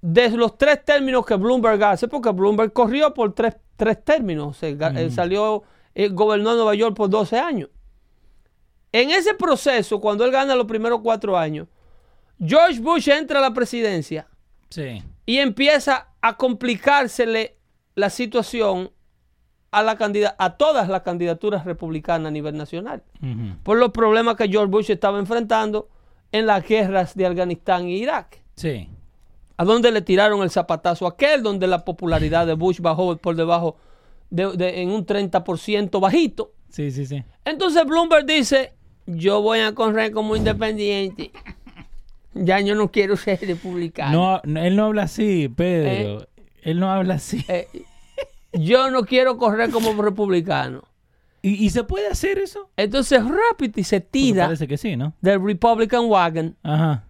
[0.00, 5.10] de los tres términos que Bloomberg hace, porque Bloomberg corrió por tres, tres términos, él
[5.12, 7.68] salió, eh, gobernó Nueva York por 12 años.
[8.92, 11.68] En ese proceso, cuando él gana los primeros cuatro años,
[12.40, 14.28] George Bush entra a la presidencia
[14.70, 15.02] Sí.
[15.26, 17.56] y empieza a complicársele
[17.94, 18.92] la situación
[19.70, 23.02] a, la candida- a todas las candidaturas republicanas a nivel nacional
[23.64, 25.88] por los problemas que George Bush estaba enfrentando
[26.32, 28.88] en las guerras de Afganistán e Irak, Sí.
[29.58, 33.76] A donde le tiraron el zapatazo aquel, donde la popularidad de Bush bajó por debajo
[34.30, 36.52] de, de- en un 30% bajito.
[36.70, 37.22] Sí, sí, sí.
[37.44, 38.72] Entonces Bloomberg dice,
[39.06, 41.30] yo voy a correr como independiente.
[42.34, 44.40] Ya yo no quiero ser republicano.
[44.44, 46.26] No, él no habla así, Pedro.
[46.62, 47.44] Él no habla así.
[47.48, 47.66] Eh,
[48.52, 50.82] yo no quiero correr como republicano.
[51.42, 52.68] ¿Y, y se puede hacer eso?
[52.76, 55.14] Entonces Rapid se Porque tira Parece que sí, ¿no?
[55.20, 57.04] del Republican Wagon Ajá.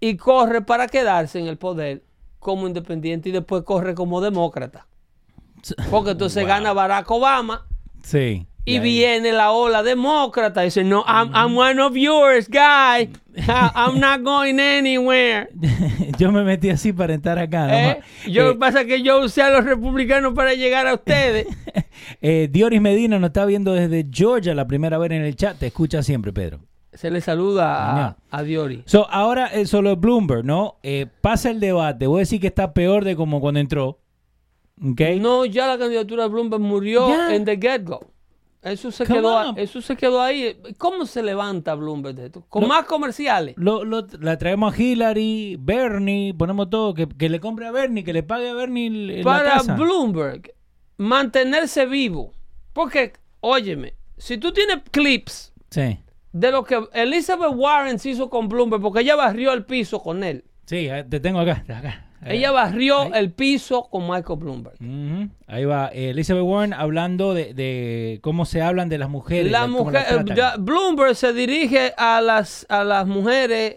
[0.00, 2.02] Y corre para quedarse en el poder
[2.38, 4.86] como independiente y después corre como demócrata.
[5.90, 6.48] Porque entonces Wow.
[6.48, 7.66] gana Barack Obama
[8.02, 8.46] Sí.
[8.64, 13.10] y ahí- viene la ola demócrata y dice, no, I'm, I'm one of yours, guy.
[13.74, 15.48] I'm not going anywhere.
[16.18, 17.90] Yo me metí así para entrar acá.
[17.90, 18.00] ¿Eh?
[18.28, 20.94] Yo lo Eh, que pasa es que yo usé a los republicanos para llegar a
[20.94, 21.46] ustedes.
[22.22, 25.58] eh, Dioris Medina nos está viendo desde Georgia la primera vez en el chat.
[25.58, 26.60] Te escucha siempre, Pedro.
[26.92, 28.82] Se le saluda a, a Diori.
[28.86, 30.76] So, ahora eh, solo Bloomberg, ¿no?
[30.82, 32.06] Eh, pasa el debate.
[32.06, 33.98] Voy a decir que está peor de como cuando entró.
[34.82, 35.00] ¿Ok?
[35.20, 38.00] No, ya la candidatura de Bloomberg murió en the get-go.
[38.62, 39.58] Eso se, Come quedó, on.
[39.58, 40.56] eso se quedó ahí.
[40.78, 42.44] ¿Cómo se levanta Bloomberg de esto?
[42.48, 43.54] Con Lo- más comerciales.
[43.58, 48.02] Lo, lo- la traemos a Hillary, Bernie, ponemos todo, que, que le compre a Bernie,
[48.02, 49.76] que le pague a Bernie el- la Para casa.
[49.76, 50.50] Bloomberg,
[50.96, 52.32] mantenerse vivo.
[52.72, 55.98] Porque, óyeme, si tú tienes clips Sí,
[56.38, 60.22] de lo que Elizabeth Warren se hizo con Bloomberg, porque ella barrió el piso con
[60.22, 60.44] él.
[60.66, 61.64] sí, eh, te tengo acá.
[61.68, 62.02] acá.
[62.24, 64.76] Ella barrió el piso con Michael Bloomberg.
[65.46, 65.90] Ahí va.
[65.92, 69.52] eh, Elizabeth Warren hablando de, de cómo se hablan de las mujeres.
[69.52, 73.76] La mujer, las eh, Bloomberg se dirige a las, a las mujeres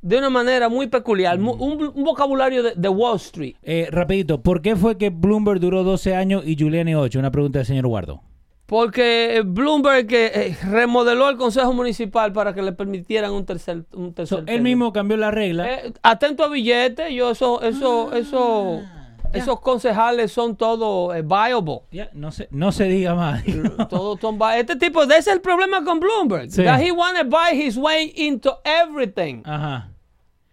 [0.00, 1.48] de una manera muy peculiar, un,
[1.94, 3.54] un vocabulario de, de Wall Street.
[3.62, 7.18] Eh, rapidito, ¿por qué fue que Bloomberg duró 12 años y Giuliani 8?
[7.18, 8.22] Una pregunta del señor Guardo.
[8.68, 14.12] Porque Bloomberg que, eh, remodeló el Consejo Municipal para que le permitieran un tercer, un
[14.12, 15.72] tercer So, él mismo cambió la regla.
[15.72, 21.80] Eh, atento a billetes, yo eso, eso, eso, Ah, esos concejales son todos eh, viable.
[21.90, 23.42] Ya, no, se, no se diga más.
[23.88, 26.50] Todos son Este tipo, ese es el problema con Bloomberg.
[26.50, 26.62] Sí.
[26.62, 29.40] That he wanna buy his way into everything.
[29.46, 29.88] Ajá.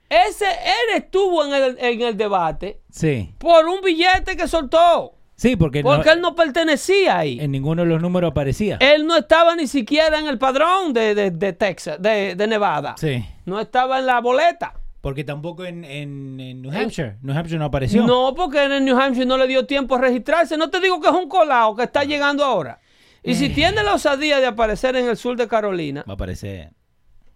[0.07, 3.35] Ese, él estuvo en el, en el debate Sí.
[3.39, 5.14] por un billete que soltó.
[5.37, 7.39] Sí, porque, no- Porque él no pertenecía ahí.
[7.41, 8.77] en ninguno de los números aparecía.
[8.79, 12.95] Él no estaba ni siquiera en el padrón de, de- de Texas, de, de Nevada.
[12.97, 13.25] Sí.
[13.45, 14.73] No estaba en la boleta.
[15.01, 17.17] Porque tampoco en, en- en New Hampshire.
[17.21, 18.07] New Hampshire no apareció.
[18.07, 20.57] No, porque en New Hampshire no le dio tiempo a registrarse.
[20.57, 22.79] No te digo que es un colado que está llegando ahora.
[23.21, 23.35] Y Eh.
[23.35, 26.71] si tiene la osadía de aparecer en el sur de Carolina, Va a aparecer.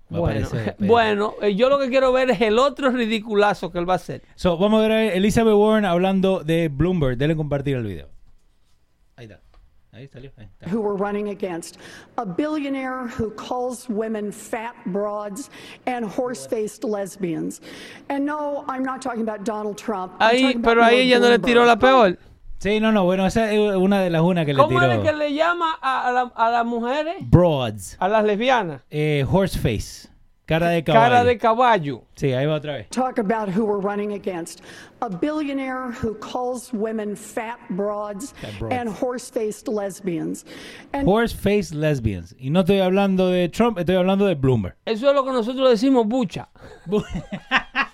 [0.09, 3.87] Bueno, pero- bueno, eh, yo lo que quiero ver es el otro ridiculazo que él
[3.87, 4.21] va a hacer.
[4.35, 7.17] So, vamos a ver a Elizabeth Warren hablando de Bloomberg.
[7.17, 8.09] Dele compartir el video.
[9.15, 9.39] Ahí está.
[9.91, 10.31] Ahí salió.
[10.37, 10.67] Ahí está.
[10.69, 11.77] who we're running against.
[12.17, 15.49] A billionaire who calls women fat broads
[15.87, 17.59] and horse faced lesbians.
[18.07, 20.13] And no, I'm not talking about Donald Trump.
[20.19, 22.17] I'm Ahí, pero ahí ella no le tiró la peor.
[22.59, 23.05] Sí, no, no.
[23.05, 26.07] Bueno, esa es una de las unas que le ¿Cómo es que le llama a,
[26.07, 27.15] a la- a las mujeres?
[27.21, 27.95] Broads.
[27.99, 28.81] A las lesbianas.
[28.89, 30.09] Eh, horse face.
[30.45, 31.03] Cara de caballo.
[31.09, 32.01] Cara de caballo.
[32.15, 32.89] Sí, ahí va otra vez.
[32.89, 34.61] Talk about who we're running against.
[34.99, 38.75] A billionaire who calls women fat broads, Fat broads.
[38.75, 40.45] and horse faced lesbians.
[40.91, 42.35] And Horse face lesbians.
[42.39, 44.75] Y no estoy hablando de Trump, estoy hablando de Bloomberg.
[44.85, 46.49] Eso es lo que nosotros decimos bucha.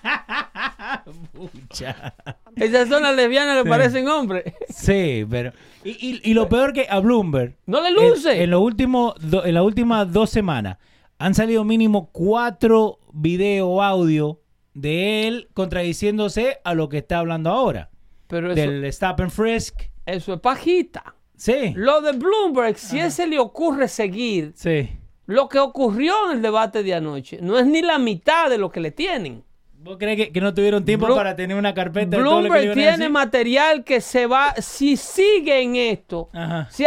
[2.56, 4.44] Esas son las lesbianas que parecen hombres.
[4.68, 5.52] Sí, pero.
[5.84, 7.56] Y, y- y lo peor que a Bloomberg.
[7.66, 8.42] No le luce.
[8.42, 10.78] en, do- en las últimas dos semanas
[11.18, 14.40] han salido mínimo cuatro videos o audio
[14.74, 17.90] de él contradiciéndose a lo que está hablando ahora.
[18.26, 19.82] Pero eso, Del stop and frisk.
[20.04, 21.14] eso es pajita.
[21.36, 21.72] Sí.
[21.74, 24.88] Lo de Bloomberg, si ese le ocurre seguir Sí.
[25.26, 28.70] lo que ocurrió en el debate de anoche, no es ni la mitad de lo
[28.70, 29.44] que le tienen.
[29.86, 32.48] ¿Vos crees que, que no tuvieron tiempo para tener una carpeta de todo lo que
[32.48, 33.10] Bloomberg tiene decir?
[33.10, 36.66] material que se va, si sigue en esto, Ajá.
[36.70, 36.86] se,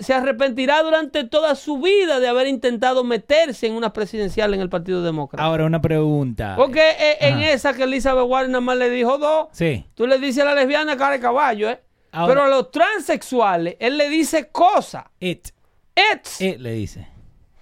[0.00, 4.68] se arrepentirá durante toda su vida de haber intentado meterse en una presidencial en el
[4.70, 5.44] Partido Demócrata.
[5.44, 6.54] Ahora una pregunta.
[6.56, 7.50] Porque eh, en Ajá.
[7.50, 9.84] esa que Elizabeth Warren nada más le dijo dos, Sí.
[9.94, 11.80] tú le dices a la lesbiana cara de caballo, ¿eh?
[12.10, 15.04] Ahora- Pero a los transexuales, él le dice cosas.
[15.20, 15.48] It.
[16.12, 16.40] It's.
[16.40, 17.06] It le dice.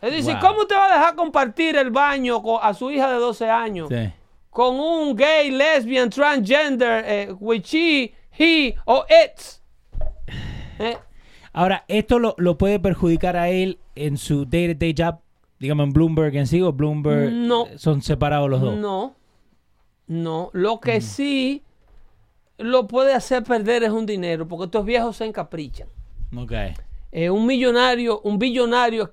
[0.01, 0.41] Él dice, Wow.
[0.41, 4.13] ¿cómo usted va a dejar compartir el baño a su hija de 12 años Sí.
[4.53, 9.63] Con un gay, lesbian, transgender, eh, with she, he o it's?
[10.79, 10.97] Eh,
[11.55, 15.21] Ahora, ¿esto lo, lo puede perjudicar a él en su day-to-day job?
[15.59, 17.67] Digamos, en Bloomberg en sí o Bloomberg No.
[17.67, 18.77] eh, son separados los dos.
[18.79, 19.15] No,
[20.07, 20.51] no.
[20.53, 21.03] Lo que Mm.
[21.03, 21.63] sí
[22.59, 25.89] lo puede hacer perder es un dinero, porque estos viejos se encaprichan.
[26.37, 26.53] Ok.
[27.15, 29.13] Eh, un millonario, un billonario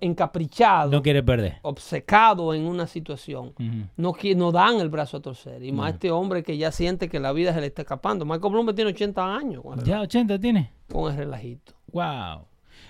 [0.00, 1.58] encaprichado, No quiere perder.
[1.62, 3.52] obcecado en una situación,
[3.96, 5.62] no, qui- no dan el brazo a torcer.
[5.62, 8.24] Y más este hombre que ya siente que la vida se le está escapando.
[8.24, 10.72] Michael Bloomberg tiene 80 años Ya 80 tiene.
[10.90, 11.72] con el relajito.
[11.92, 12.46] Wow.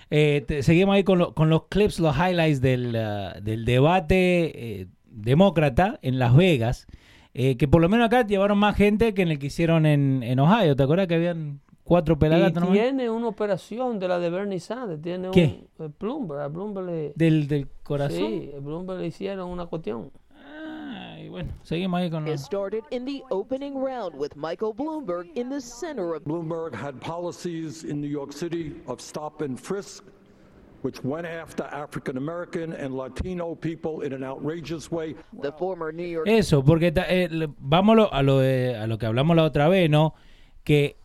[0.09, 4.81] Eh, te- seguimos ahí con, lo- con los clips, los highlights del, ah, del debate.
[4.81, 6.85] eh, demócrata en Las Vegas,
[7.33, 10.21] eh, que por lo menos acá llevaron más gente que en el que hicieron en,
[10.23, 10.75] en Ohio.
[10.75, 12.73] ¿Te acuerdas que habían cuatro Y pelagatos nomás?
[12.77, 15.01] tiene una operación de la de Bernie Sanders.
[15.01, 15.67] Tiene ¿Qué?
[15.79, 16.41] un el Bloomberg.
[16.41, 18.17] A Bloomberg le, Del, del corazón.
[18.17, 20.11] sí, a Bloomberg le hicieron una cuestión.
[20.35, 25.27] Ah, y bueno, seguimos ahí con It started in the opening round with Michael Bloomberg
[25.35, 30.03] in the center of Bloomberg had policies in New York City of stop and frisk,
[30.83, 35.15] which went after African American and Latino people in an outrageous way.
[35.41, 39.05] the former New York Eso, porque ta- eh, vámonos a lo, de- a lo que
[39.05, 40.13] hablamos la otra vez, ¿no?
[40.63, 40.97] Que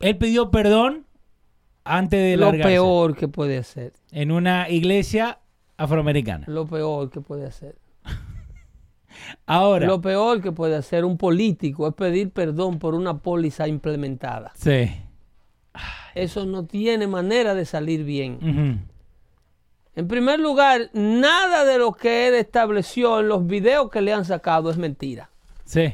[0.00, 1.06] él pidió perdón
[1.84, 3.92] antes de Lo largarse peor que puede hacer.
[4.10, 5.38] en una iglesia
[5.76, 6.44] afroamericana.
[6.48, 7.76] Lo peor que puede hacer.
[9.46, 14.52] Ahora, Lo peor que puede hacer un político es pedir perdón por una póliza implementada.
[14.54, 14.90] sí.
[16.14, 18.86] Eso no tiene manera de salir bien.
[19.94, 24.24] En primer lugar, nada de lo que él estableció en los videos que le han
[24.24, 25.28] sacado es mentira.
[25.64, 25.92] sí.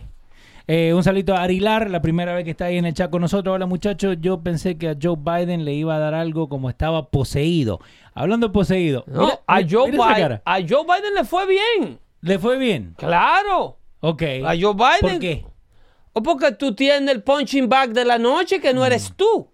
[0.67, 3.21] Eh, un salito a Arilar, la primera vez que está ahí en el chat con
[3.23, 3.55] nosotros.
[3.55, 7.09] Hola muchachos, yo pensé que a Joe Biden le iba a dar algo como estaba
[7.11, 7.81] poseído.
[8.15, 9.05] Hablando de poseído.
[9.07, 11.99] No, mira- a, Joe Biden, a Joe Biden le fue bien.
[12.21, 12.95] Le fue bien.
[12.97, 13.79] Claro.
[14.01, 14.23] Ok.
[14.45, 15.01] A Joe Biden.
[15.01, 15.45] ¿Por qué?
[16.13, 18.77] O porque tú tienes el punching bag de la noche que Mm.
[18.77, 19.49] no eres tú.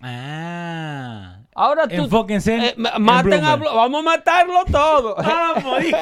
[0.00, 1.33] Ah.
[1.54, 1.94] Ahora tú.
[1.94, 5.14] Enfóquense en- eh, ma- en maten a Vamos a matarlo todo.
[5.18, 5.98] Vamos, dijo.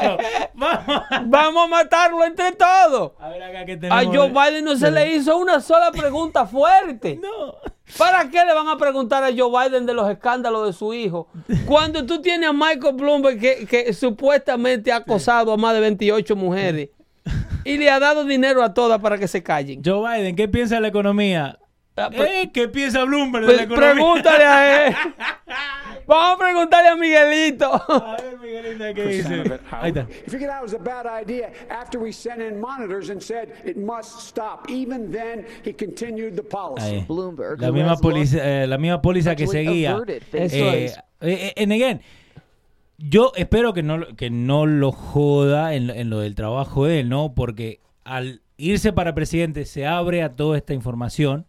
[0.54, 1.02] Vamos.
[1.26, 3.12] Vamos a matarlo entre todos.
[3.20, 4.02] A ver acá que A.
[4.04, 7.20] Joe Biden no se le hizo una sola pregunta fuerte.
[7.32, 7.54] No.
[7.98, 11.28] ¿Para qué le van a preguntar a Joe Biden de los escándalos de su hijo?
[11.66, 16.34] Cuando tú tienes a Michael Bloomberg que, que supuestamente ha acosado a más de 28
[16.34, 16.88] mujeres
[17.64, 19.82] y le ha dado dinero a todas para que se callen.
[19.84, 21.58] Joe Biden, ¿qué piensa de la economía?
[21.96, 23.92] Ah, Eh, ¿Qué piensa Bloomberg de la pre- economía?
[23.94, 24.96] pregúntale a él.
[26.06, 27.70] Vamos a preguntarle a Miguelito.
[27.72, 29.60] A ver, Miguelita, ¿qué dice?
[29.70, 30.00] Ahí está.
[30.26, 33.76] He figured that was a bad idea after we sent in monitors and said it
[33.76, 34.68] must stop.
[34.70, 36.86] Even then, he continued the policy.
[36.96, 37.04] Ahí.
[37.06, 39.98] Bloomberg, La misma, póliza, eh, la misma póliza que seguía.
[40.32, 42.00] Eh, eh, and again,
[42.98, 46.86] yo espero que no, lo- que no lo joda en, lo- en lo del trabajo
[46.86, 47.34] de él, ¿no?
[47.34, 51.46] Porque al irse para presidente se abre a toda esta información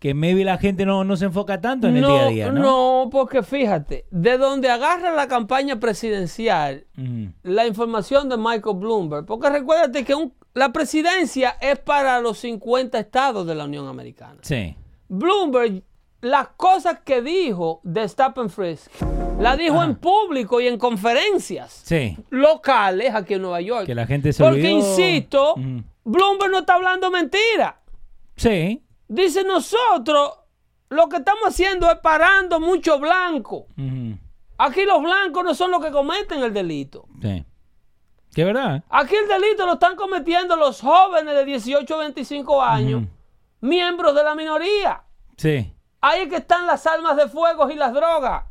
[0.00, 2.60] que maybe la gente no, no se enfoca tanto en el día a día, ¿no?
[3.04, 6.86] no, porque fíjate, de donde agarra la campaña presidencial,
[7.44, 12.98] la información de Michael Bloomberg, porque recuérdate que un- la presidencia es para los 50
[12.98, 14.38] estados de la Unión Americana.
[14.42, 14.74] Sí.
[15.08, 15.82] Bloomberg,
[16.22, 18.90] las cosas que dijo de Stop and Frisk,
[19.38, 22.16] la dijo en público y en conferencias Sí.
[22.30, 23.86] locales aquí en Nueva York.
[23.86, 24.76] Que la gente se Porque, olvidó.
[24.78, 25.54] insisto.
[26.04, 27.80] Bloomberg no está hablando mentira.
[28.36, 28.82] Sí.
[29.10, 30.38] Dice nosotros,
[30.88, 33.66] lo que estamos haciendo es parando mucho blanco.
[34.56, 37.06] Aquí los blancos no son los que cometen el delito.
[37.20, 37.44] Sí.
[38.32, 38.84] Que verdad.
[38.88, 43.02] Aquí el delito lo están cometiendo los jóvenes de 18 a 25 años,
[43.60, 45.02] miembros de la minoría.
[45.36, 45.72] Sí.
[46.00, 48.44] Ahí es que están las armas de fuego y las drogas.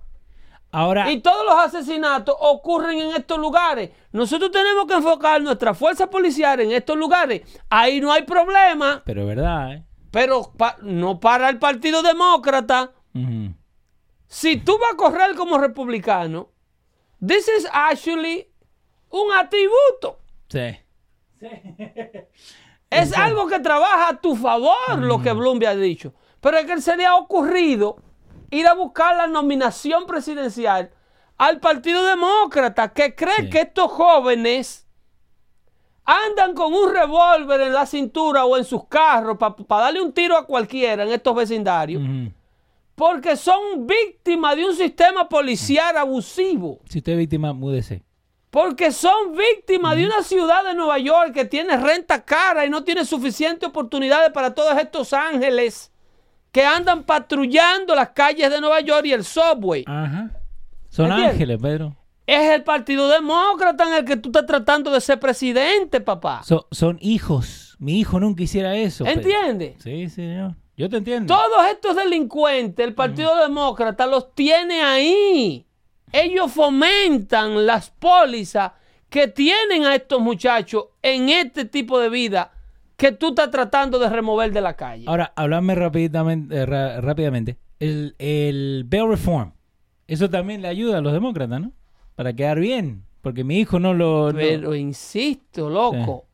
[0.73, 3.91] Ahora, Y todos los asesinatos ocurren en estos lugares.
[4.11, 7.43] Nosotros tenemos que enfocar nuestra fuerza policial en estos lugares.
[7.69, 9.01] Ahí no hay problema.
[9.05, 9.85] pero verdad, ¿eh?
[10.11, 12.91] Pero pa- no para el Partido Demócrata.
[14.27, 16.51] Si tú vas a correr como republicano,
[17.25, 18.51] this is actually
[19.09, 20.19] un atributo.
[20.49, 20.77] Sí.
[22.89, 26.13] Es algo que trabaja a tu favor, lo que Bloomberg ha dicho.
[26.41, 27.97] Pero es que se le ha ocurrido
[28.49, 30.91] ir a buscar la nominación presidencial
[31.37, 33.49] al Partido Demócrata, que cree Sí.
[33.49, 34.87] que estos jóvenes
[36.09, 40.35] andan con un revólver en la cintura o en sus carros para darle un tiro
[40.35, 42.01] a cualquiera en estos vecindarios,
[42.95, 46.79] porque son víctimas de un sistema policial abusivo.
[46.89, 48.01] Si usted es víctima, múdese.
[48.49, 52.83] Porque son víctimas de una ciudad de Nueva York que tiene renta cara y no
[52.83, 55.91] tiene suficientes oportunidades para todos estos ángeles
[56.51, 59.83] que andan patrullando las calles de Nueva York y el subway.
[59.85, 60.31] Ajá.
[60.89, 61.95] Son ángeles, Pedro.
[62.31, 66.41] Es el Partido Demócrata en el que tú estás tratando de ser presidente, papá.
[66.43, 67.75] So- son hijos.
[67.79, 69.05] Mi hijo nunca hiciera eso.
[69.05, 69.75] ¿Entiendes?
[69.81, 70.55] Sí, señor.
[70.77, 71.33] Yo te entiendo.
[71.33, 75.65] Todos estos delincuentes, el Partido Demócrata los tiene ahí.
[76.11, 78.71] Ellos fomentan las pólizas
[79.09, 82.51] que tienen a estos muchachos en este tipo de vida
[82.95, 85.05] que tú estás tratando de remover de la calle.
[85.07, 86.55] Ahora, háblame rápidamente.
[86.55, 86.65] eh,
[87.01, 87.57] rápidamente.
[87.79, 89.53] El, el Bail Reform.
[90.07, 91.71] Eso también le ayuda a los demócratas, ¿no?
[92.19, 93.05] Para quedar bien.
[93.21, 94.33] Porque mi hijo no lo.
[94.33, 96.25] no- Pero insisto, loco,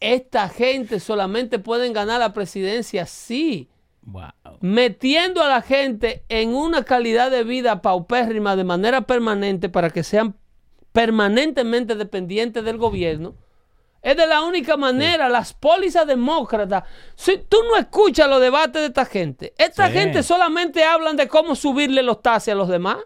[0.00, 3.68] esta gente solamente pueden ganar la presidencia si
[4.02, 4.30] Wow.
[4.62, 10.02] metiendo a la gente en una calidad de vida paupérrima de manera permanente para que
[10.04, 10.36] sean
[10.92, 13.34] permanentemente dependientes del gobierno,
[14.02, 16.84] Es de la única manera, las pólizas demócratas.
[17.16, 19.92] Si tú no escuchas los debates de esta gente, esta Sí.
[19.92, 22.96] gente solamente hablan de cómo subirle los taxes a los demás.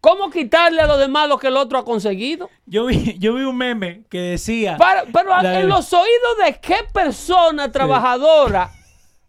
[0.00, 2.48] Cómo quitarle a los demás lo que el otro ha conseguido.
[2.66, 4.76] Yo vi, yo vi un meme que decía.
[5.12, 8.70] Pero La- en los oídos de qué persona trabajadora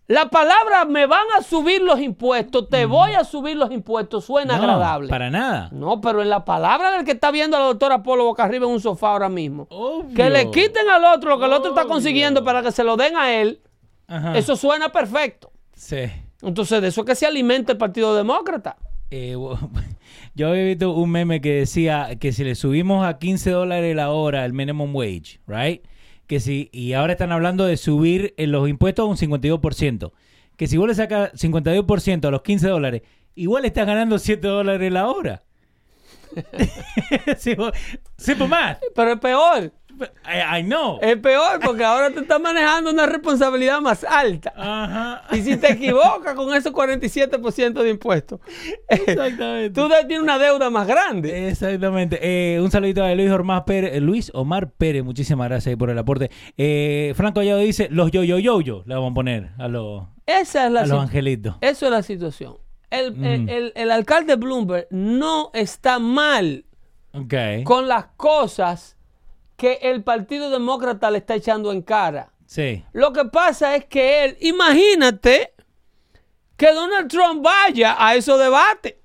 [0.07, 4.57] la palabra me van a subir los impuestos, te voy a subir los impuestos, suena
[4.57, 5.07] No, agradable.
[5.07, 5.69] Para nada.
[5.71, 8.65] No, pero en la palabra del que está viendo a la doctora Polo boca arriba
[8.65, 9.67] en un sofá ahora mismo.
[9.69, 10.13] Obvio.
[10.13, 12.97] Que le quiten al otro lo que el otro está consiguiendo para que se lo
[12.97, 13.61] den a él.
[14.07, 14.37] Ajá.
[14.37, 15.49] Eso suena perfecto.
[15.77, 16.11] Sí.
[16.41, 18.75] Entonces, de eso es que se alimenta el Partido Demócrata.
[19.11, 19.57] Eh, wo-
[20.33, 24.11] yo había visto un meme que decía que si le subimos a 15 dólares la
[24.11, 25.85] hora el minimum wage, right?
[26.27, 30.11] Que si, y ahora están hablando de subir eh, los impuestos a un 52%.
[30.55, 33.01] Que si vos le sacas 52% a los 15 dólares,
[33.35, 35.43] igual estás ganando 7 dólares la hora.
[37.37, 38.81] Simple math.
[38.95, 39.73] Pero es peor.
[40.25, 40.99] I, I know.
[41.01, 44.53] Es peor porque ahora te estás manejando una responsabilidad más alta.
[44.55, 45.23] Ajá.
[45.35, 48.39] Y si te equivocas con esos 47% de impuestos,
[48.87, 49.69] Exactamente.
[49.81, 51.47] tú tienes una deuda más grande.
[51.49, 52.19] Exactamente.
[52.21, 53.95] Eh, un saludito a Luis Omar Pérez.
[53.95, 56.29] eh, Luis Omar Pérez, muchísimas gracias por el aporte.
[56.57, 60.03] Eh, Franco Allado dice, los yo yo yo yo le vamos a poner a los,
[60.25, 61.55] Esa es la a los situ- angelitos.
[61.61, 62.57] Eso es la situación.
[62.89, 63.23] El, Mm.
[63.25, 66.65] el- el- el alcalde Bloomberg no está mal
[67.13, 67.33] Ok.
[67.63, 68.97] con las cosas
[69.61, 72.31] que el Partido Demócrata le está echando en cara.
[72.47, 72.83] Sí.
[72.93, 75.53] Lo que pasa es que él, imagínate
[76.57, 78.95] que Donald Trump vaya a esos debates.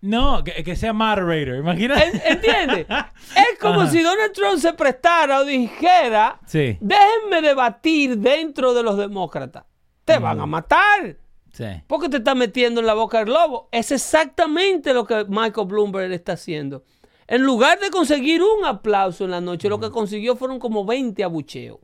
[0.00, 1.56] No, que, que sea moderator.
[1.56, 2.06] Imagínate.
[2.06, 2.86] ¿En- ¿Entiendes?
[2.88, 3.90] Es como Ajá.
[3.90, 6.78] si Donald Trump se prestara o dijera, Sí.
[6.80, 9.64] déjenme debatir dentro de los demócratas.
[10.06, 11.16] Te van a matar.
[11.52, 11.66] Sí.
[11.86, 13.68] Porque te está metiendo en la boca del lobo.
[13.72, 16.84] Es exactamente lo que Michael Bloomberg está haciendo.
[17.28, 21.22] En lugar de conseguir un aplauso en la noche, lo que consiguió fueron como 20
[21.22, 21.78] abucheos.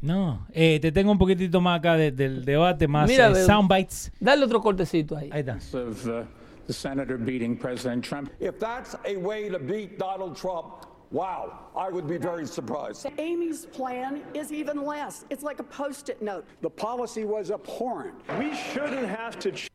[0.00, 0.46] No.
[0.52, 4.10] Eh, te tengo un poquitito más acá de- del debate, más Mira, eh, soundbites.
[4.18, 5.28] Dale otro cortecito ahí.
[5.32, 5.56] Ahí está.
[5.76, 6.22] of uh,
[6.66, 8.30] the senator beating President Trump.
[8.40, 13.06] If that's a way to beat Donald Trump, wow, I would be very surprised.
[13.18, 15.24] Amy's plan is even less.
[15.30, 16.44] It's like a post it note.
[16.62, 18.14] The policy was abhorrent.
[18.38, 19.68] We shouldn't have to ch-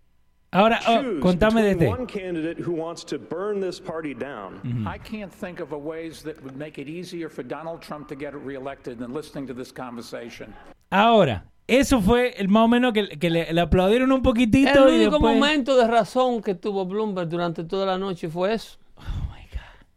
[0.53, 1.87] Ahora, oh, contame de este.
[1.87, 4.61] one candidate who wants to burn this party down.
[4.87, 8.15] I can't think of a ways that would make it easier for Donald Trump to
[8.15, 10.53] get reelected than listening to this conversation.
[10.91, 14.93] Ahora, eso fue el más o menos que, que le, le aplaudieron un poquitito El
[14.93, 15.35] y único después...
[15.35, 18.77] momento de razón que tuvo Bloomberg durante toda la noche fue eso.
[18.97, 19.01] Oh
[19.31, 19.87] my God.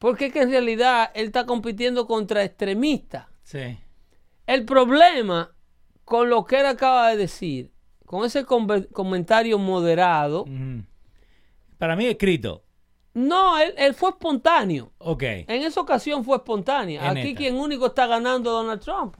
[0.00, 3.26] Porque es que en realidad él está compitiendo contra extremistas.
[3.44, 3.78] Sí.
[4.46, 5.54] El problema
[6.04, 7.70] con lo que él acaba de decir,
[8.06, 10.44] con ese comentario moderado.
[11.78, 12.62] Para mí escrito.
[13.14, 14.92] no, él, él fue espontáneo.
[14.98, 15.22] Ok.
[15.22, 17.02] En esa ocasión fue espontánea.
[17.10, 17.38] En Aquí esta.
[17.38, 19.16] quien único está ganando es Donald Trump.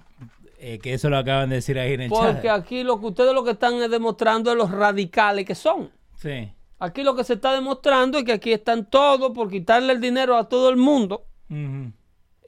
[0.58, 2.58] Eh, que eso lo acaban de decir ahí en el Porque chat.
[2.60, 5.90] aquí lo que ustedes lo que están es demostrando es los radicales que son.
[6.16, 6.50] Sí.
[6.78, 10.36] Aquí lo que se está demostrando es que aquí están todos por quitarle el dinero
[10.36, 11.26] a todo el mundo.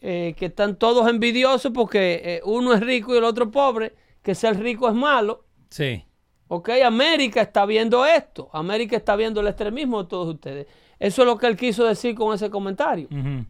[0.01, 4.35] Eh, que están todos envidiosos porque eh, uno es rico y el otro pobre, que
[4.35, 5.45] ser rico es malo.
[5.71, 6.05] Sí.
[6.49, 8.49] Ok, América está viendo esto.
[8.53, 10.67] América está viendo el extremismo de todos ustedes.
[10.99, 13.09] Eso es lo que él quiso decir con ese comentario.
[13.11, 13.45] Ujú.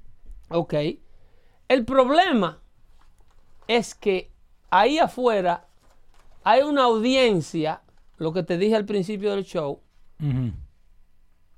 [0.49, 0.75] Ok.
[1.69, 2.61] El problema
[3.69, 4.31] es que
[4.71, 5.67] ahí afuera
[6.45, 7.83] hay una audiencia,
[8.17, 9.81] lo que te dije al principio del show,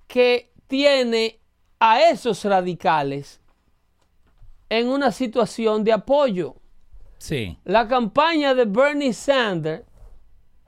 [0.07, 1.39] que tiene
[1.79, 3.41] a esos radicales
[4.69, 6.57] en una situación de apoyo.
[7.19, 7.59] Sí.
[7.65, 9.85] La campaña de Bernie Sanders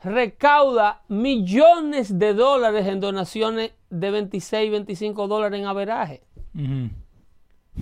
[0.03, 6.23] recauda millones de dólares en donaciones de 26, 25 dólares en averaje.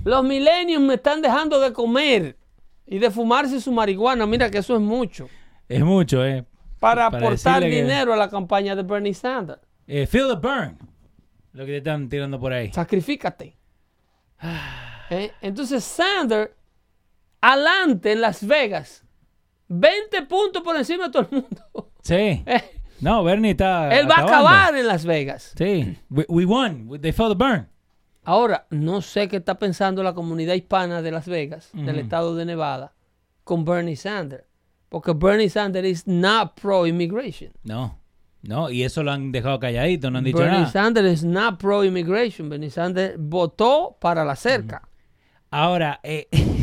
[0.05, 2.37] Los milenios me están dejando de comer
[2.87, 4.27] y de fumarse su marihuana.
[4.27, 5.29] Mira que eso es mucho.
[5.69, 6.45] Es mucho, ¿eh?
[6.81, 9.61] Para, Para aportar que- dinero a la campaña de Bernie Sanders.
[9.87, 10.79] Eh, Feel the burn.
[11.53, 12.73] Lo que te están tirando por ahí.
[12.73, 13.57] Sacrifícate.
[15.11, 15.33] ¿Eh?
[15.41, 16.51] Entonces Sanders,
[17.41, 19.05] adelante en Las Vegas,
[19.69, 21.88] 20 puntos por encima de todo el mundo.
[22.09, 22.45] Sí.
[23.01, 23.97] No, Bernie está.
[23.97, 25.55] Él va a acabar en Las Vegas.
[25.57, 25.97] Sí.
[26.11, 27.01] We, we won.
[27.01, 27.69] They felt the burn.
[28.25, 32.45] Ahora, no sé qué está pensando la comunidad hispana de Las Vegas, del estado de
[32.45, 32.95] Nevada,
[33.45, 34.45] con Bernie Sanders.
[34.89, 37.53] Porque Bernie Sanders is not pro-immigration.
[37.63, 38.01] No.
[38.43, 40.71] No, y eso lo han dejado calladito, no han dicho Bernie nada.
[40.71, 42.49] Sanders is not pro-immigration.
[42.49, 44.89] Bernie Sanders votó para la cerca.
[45.51, 46.29] Ahora, eh,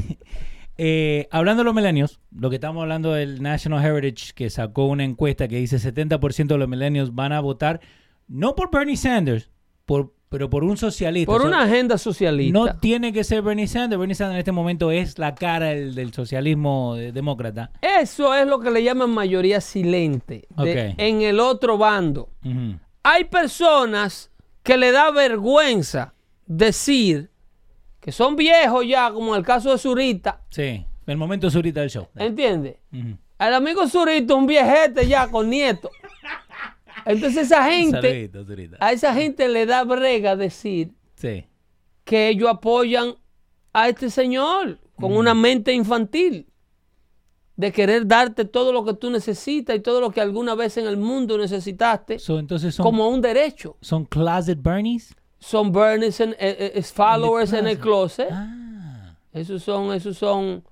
[0.78, 5.04] eh, hablando de los milenios, lo que estamos hablando del National Heritage, que sacó una
[5.04, 7.80] encuesta que dice 70% de los milenios van a votar
[8.28, 9.50] no por Bernie Sanders,
[9.86, 11.32] por, pero por un socialista.
[11.32, 12.58] Por O sea, una agenda socialista.
[12.58, 14.00] No tiene que ser Bernie Sanders.
[14.00, 17.72] Bernie Sanders en este momento es la cara del, del socialismo eh, demócrata.
[17.82, 20.48] Eso es lo que le llaman mayoría silente.
[20.58, 20.96] de-.
[20.98, 22.30] En el otro bando.
[23.04, 24.32] Hay personas
[24.64, 26.16] que le da vergüenza
[26.48, 27.30] decir
[28.06, 30.40] que son viejos ya, como en el caso de Zurita.
[30.52, 32.08] Sí, el momento surita del show.
[32.16, 32.76] ¿Entiendes?
[32.92, 35.90] El amigo Zurita, un viejete ya con nieto.
[37.04, 38.78] Entonces esa gente, Saludito, Zurita.
[38.80, 41.46] a esa gente le da brega decir Sí.
[42.04, 43.16] que ellos apoyan
[43.74, 46.48] a este señor con una mente infantil
[47.56, 50.86] de querer darte todo lo que tú necesitas y todo lo que alguna vez en
[50.86, 53.78] el mundo necesitaste So, entonces son, como un derecho.
[53.82, 55.16] son closet Bernies.
[55.46, 58.30] Son Bernies en, eh, eh, followers en el closet.
[58.32, 59.16] Ah.
[59.32, 60.64] Esos son, esos son,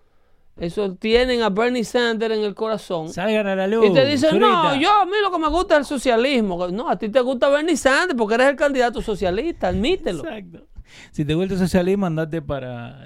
[0.57, 3.09] esos tienen a Bernie Sanders en el corazón.
[3.09, 3.85] Salgan a la luz.
[3.85, 6.67] Y te dicen, no, yo a mí lo que me gusta es el socialismo.
[6.69, 10.23] No, a ti te gusta Bernie Sanders porque eres el candidato socialista, admítelo.
[10.23, 10.65] Exacto.
[11.11, 12.99] Si te gusta el socialismo, andate para,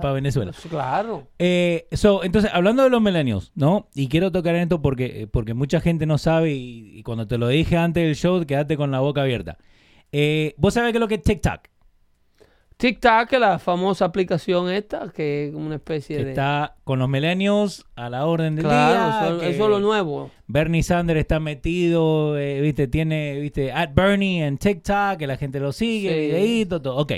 [0.00, 0.52] para Venezuela.
[0.70, 1.28] Claro.
[1.38, 3.88] Eh, so, entonces, hablando de los millennials, ¿no?
[3.94, 7.36] Y quiero tocar en esto porque, porque mucha gente no sabe y, y cuando te
[7.36, 9.58] lo dije antes del show, quedaste con la boca abierta.
[10.12, 11.60] Eh, ¿Vos sabés qué es lo que es TikTok?
[12.76, 16.30] TikTok, la famosa aplicación esta, que es una especie Que de...
[16.30, 19.48] está con los millennials a la orden del claro, día.
[19.50, 20.30] eso, es lo nuevo.
[20.46, 25.60] Bernie Sanders está metido, eh, viste, tiene, viste, at Bernie en TikTok, que la gente
[25.60, 26.20] lo sigue, Sí.
[26.28, 26.96] videíto, todo.
[26.96, 27.12] Ok.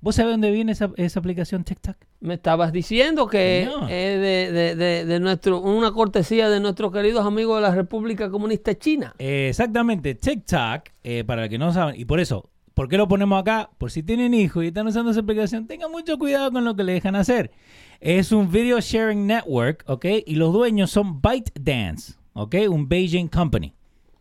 [0.00, 1.96] ¿Vos sabés dónde viene esa, esa aplicación TikTok?
[2.20, 7.26] Me estabas diciendo que es de, de- de- de nuestro, una cortesía de nuestros queridos
[7.26, 9.14] amigos de la República Comunista China.
[9.18, 13.08] Eh, exactamente, TikTok, eh, para el que no saben, y por eso, ¿por qué lo
[13.08, 13.70] ponemos acá?
[13.78, 16.84] Por si tienen hijos y están usando esa aplicación, tengan mucho cuidado con lo que
[16.84, 17.50] le dejan hacer.
[17.98, 20.04] Es un video sharing network, ¿ok?
[20.26, 22.54] Y los dueños son ByteDance, ¿ok?
[22.68, 23.72] Un Beijing company.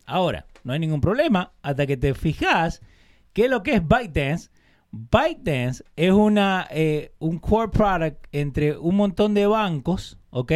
[0.05, 2.82] Ahora, no hay ningún problema hasta que te fijas
[3.34, 4.49] qué es lo que es ByteDance.
[4.95, 10.51] ByteDance es una, eh, un core product entre un montón de bancos, ¿ok?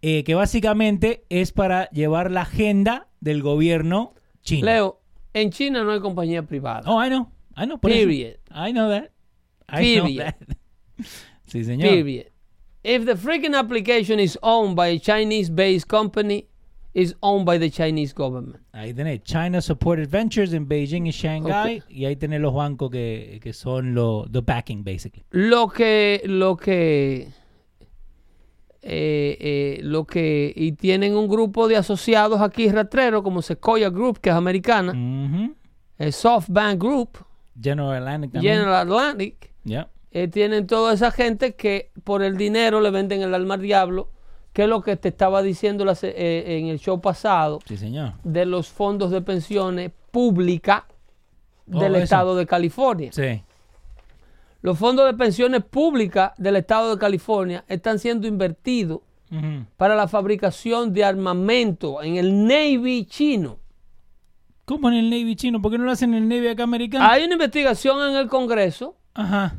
[0.00, 4.64] Eh, que básicamente es para llevar la agenda del gobierno chino.
[4.64, 5.00] Leo,
[5.34, 6.82] en China no hay compañía privada.
[6.86, 7.30] Oh, I know.
[7.56, 7.78] I know.
[7.78, 8.06] por eso.
[8.06, 8.36] Period.
[8.50, 9.10] I know that.
[9.68, 10.24] I know Period.
[10.24, 10.56] that.
[11.46, 11.90] sí, señor.
[11.90, 12.26] Period.
[12.84, 16.48] If the freaking application is owned by a Chinese-based company,
[17.00, 18.56] it's owned by the Chinese government.
[18.72, 21.82] Ahí tenés China Supported Ventures en Beijing y Shanghai.
[21.88, 25.24] Y ahí tenés los bancos que, que son los the backing, basically.
[25.30, 27.28] Lo que, lo que,
[28.82, 34.20] eh, eh, lo que, y tienen un grupo de asociados aquí rastreros como Sequoia Group,
[34.20, 35.54] que es americana, Ujú.
[35.98, 37.18] el SoftBank Group,
[37.60, 38.54] General Atlantic también.
[38.54, 39.88] General Atlantic, Yeah.
[40.32, 44.10] tienen toda esa gente que por el dinero le venden el alma al diablo,
[44.58, 48.14] que es lo que te estaba diciendo eh, en el show pasado Sí, señor.
[48.24, 50.82] de los fondos de pensiones públicas
[51.64, 53.12] del estado de California.
[53.12, 53.40] Sí.
[54.60, 58.98] Los fondos de pensiones públicas del estado de California están siendo invertidos
[59.76, 63.60] para la fabricación de armamento en el Navy chino.
[64.64, 65.62] ¿Cómo en el Navy chino?
[65.62, 67.04] ¿Por qué no lo hacen en el Navy acá americano?
[67.08, 69.54] Hay una investigación en el Congreso Ajá.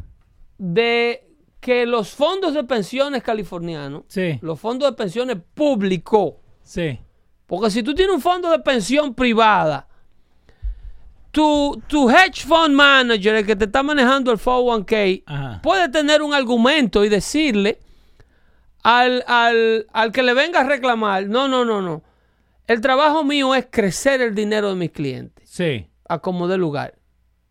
[0.58, 1.26] de
[1.60, 4.40] que los fondos de pensiones californianos, Sí.
[4.42, 7.00] los fondos de pensiones públicos, Sí.
[7.46, 9.88] porque si tú tienes un fondo de pensión privada,
[11.32, 15.62] tu, tu hedge fund manager, el que te está manejando el 401k, Ajá.
[15.62, 17.80] puede tener un argumento y decirle
[18.84, 22.02] al, al, al que le venga a reclamar, no, no, no, no.
[22.68, 25.88] El trabajo mío es crecer el dinero de mis clientes, Sí.
[26.08, 26.96] a como de lugar.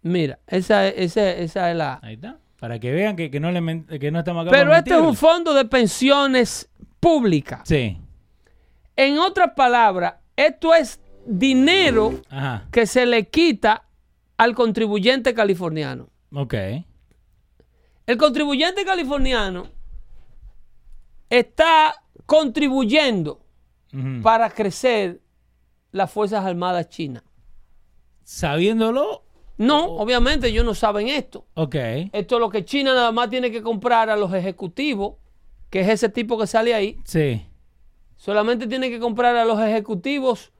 [0.02, 2.00] Mira, esa, es- esa, esa es la...
[2.02, 2.38] Ahí está.
[2.58, 5.00] Para que vean que, que no, le que no estamos acá Pero para este es
[5.00, 7.60] un fondo de pensiones públicas.
[7.64, 7.98] Sí.
[8.96, 12.66] En otras palabras, esto es dinero Ajá.
[12.72, 13.84] que se le quita
[14.36, 16.08] al contribuyente californiano.
[16.32, 16.54] Ok.
[18.06, 19.68] El contribuyente californiano
[21.30, 21.94] está
[22.26, 23.44] contribuyendo
[24.22, 25.20] para crecer
[25.92, 27.22] las Fuerzas Armadas chinas.
[28.24, 29.24] Sabiéndolo,
[29.58, 30.02] No, Oh.
[30.02, 31.44] obviamente ellos no saben esto.
[31.54, 31.74] ok.
[32.12, 35.14] Esto es lo que China nada más tiene que comprar a los ejecutivos,
[35.70, 36.96] que es ese tipo que sale ahí.
[37.04, 37.44] Sí.
[38.16, 40.52] Solamente tiene que comprar a los ejecutivos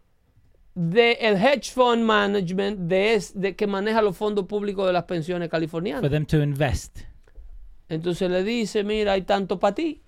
[0.74, 5.46] del hedge fund management de, es- de que maneja los fondos públicos de las pensiones
[5.48, 6.10] For californianas.
[6.10, 6.98] them to invest.
[7.88, 10.02] Entonces le dice, mira, hay tanto para ti.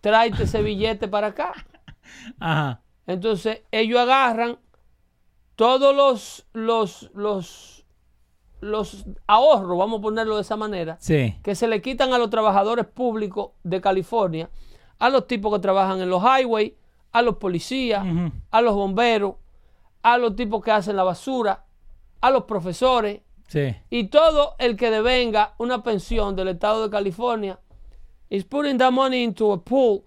[0.00, 1.52] Tráete ese billete para acá.
[2.38, 2.82] Ajá.
[3.06, 4.58] Entonces ellos agarran
[5.56, 7.73] todos los, los, los,
[8.64, 11.36] los ahorros, vamos a ponerlo de esa manera, Sí.
[11.42, 14.50] que se le quitan a los trabajadores públicos de California,
[14.98, 16.72] a los tipos que trabajan en los highways,
[17.12, 18.04] a los policías,
[18.50, 19.34] a los bomberos,
[20.02, 21.64] a los tipos que hacen la basura,
[22.20, 23.74] a los profesores, Sí.
[23.90, 27.58] Y todo el que devenga una pensión del estado de California
[28.30, 30.02] is putting that money into a pool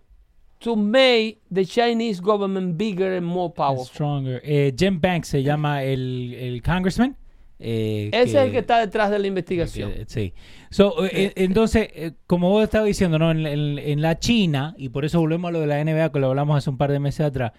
[0.60, 3.86] to make the Chinese government bigger and more powerful.
[3.86, 4.42] Stronger.
[4.44, 7.16] Eh, Jim Banks se llama el, el congressman.
[7.60, 9.92] Eh, Ese es el que está detrás de la investigación.
[9.92, 10.34] que- sí.
[10.70, 13.32] So, eh, eh, entonces, eh, como vos estabas diciendo, ¿no?
[13.32, 16.20] En, en- en la China, y por eso volvemos a lo de la NBA, que
[16.20, 17.54] lo hablamos hace un par de meses atrás,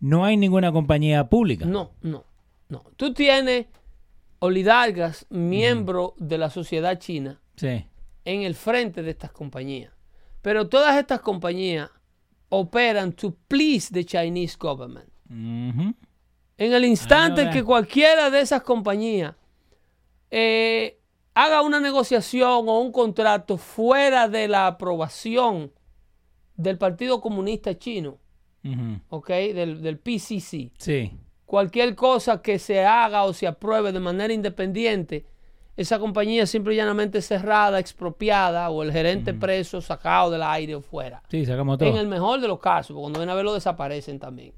[0.00, 1.64] no hay ninguna compañía pública.
[1.66, 2.24] No, no,
[2.68, 2.84] no.
[2.96, 3.66] Tú tienes
[4.38, 7.84] oligarcas, miembros de la sociedad china, Sí.
[8.24, 9.92] en el frente de estas compañías.
[10.42, 11.90] Pero todas estas compañías
[12.48, 15.08] operan to please the Chinese government.
[15.30, 15.94] Ujú.
[16.60, 19.34] En el instante no, que cualquiera de esas compañías
[20.30, 20.98] eh,
[21.34, 25.72] haga una negociación o un contrato fuera de la aprobación
[26.56, 28.18] del Partido Comunista Chino.
[29.08, 29.28] ¿ok?
[29.28, 31.10] Del, del PCC, Sí.
[31.46, 35.24] cualquier cosa que se haga o se apruebe de manera independiente,
[35.78, 40.82] esa compañía simple y llanamente cerrada, expropiada o el gerente preso, sacado del aire o
[40.82, 41.22] fuera.
[41.30, 41.88] Sí, sacamos todo.
[41.88, 44.52] En el mejor de los casos, porque cuando ven a ver lo desaparecen también.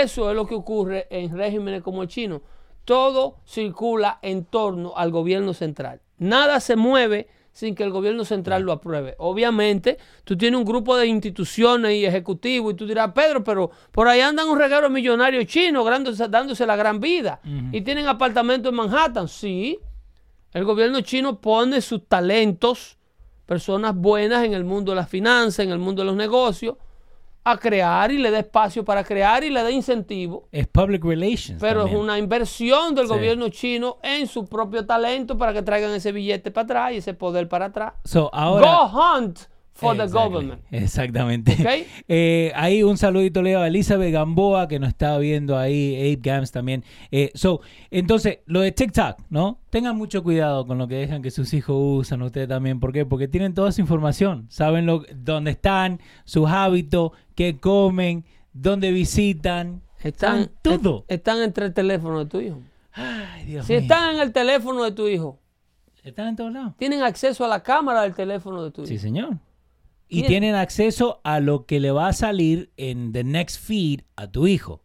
[0.00, 2.42] Eso es lo que ocurre en regímenes como el chino.
[2.84, 6.00] Todo circula en torno al gobierno central.
[6.18, 9.14] Nada se mueve sin que el gobierno central lo apruebe.
[9.18, 14.08] Obviamente, tú tienes un grupo de instituciones y ejecutivos y tú dirás, Pedro, pero por
[14.08, 17.40] ahí andan un reguero millonario chino dándose, dándose la gran vida
[17.70, 19.28] y tienen apartamentos en Manhattan.
[19.28, 19.78] Sí,
[20.52, 22.98] el gobierno chino pone sus talentos,
[23.46, 26.74] personas buenas en el mundo de las finanzas, en el mundo de los negocios,
[27.44, 30.48] a crear y le da espacio para crear y le da incentivo.
[30.50, 31.60] Es public relations.
[31.60, 31.98] Pero también.
[31.98, 33.12] es una inversión del Sí.
[33.12, 37.14] gobierno chino en su propio talento para que traigan ese billete para atrás y ese
[37.14, 37.92] poder para atrás.
[38.04, 39.38] So, ahora, Go hunt
[39.74, 40.62] for the government.
[40.70, 41.52] Exactamente.
[41.52, 41.86] Ok.
[42.08, 46.52] Eh, ahí un saludito leo a Elizabeth Gamboa que nos está viendo ahí, Abe Gams
[46.52, 46.84] también.
[47.10, 49.58] Eh, so, entonces, lo de TikTok, ¿no?
[49.70, 52.78] Tengan mucho cuidado con lo que dejan que sus hijos usan, ustedes también.
[52.78, 53.04] ¿Por qué?
[53.06, 54.46] Porque tienen toda esa información.
[54.50, 59.82] Saben lo, dónde están, sus hábitos, qué comen, dónde visitan.
[60.02, 61.04] Están, todo.
[61.08, 62.60] est- están entre el teléfono de tu hijo.
[62.92, 63.82] Ay, Dios Si mío.
[63.82, 65.40] están en el teléfono de tu hijo,
[66.02, 66.74] Están en todos lados.
[66.76, 68.88] tienen acceso a la cámara del teléfono de tu hijo.
[68.88, 69.38] Sí, señor.
[70.06, 74.26] Y tienen acceso a lo que le va a salir en the next feed a
[74.30, 74.82] tu hijo.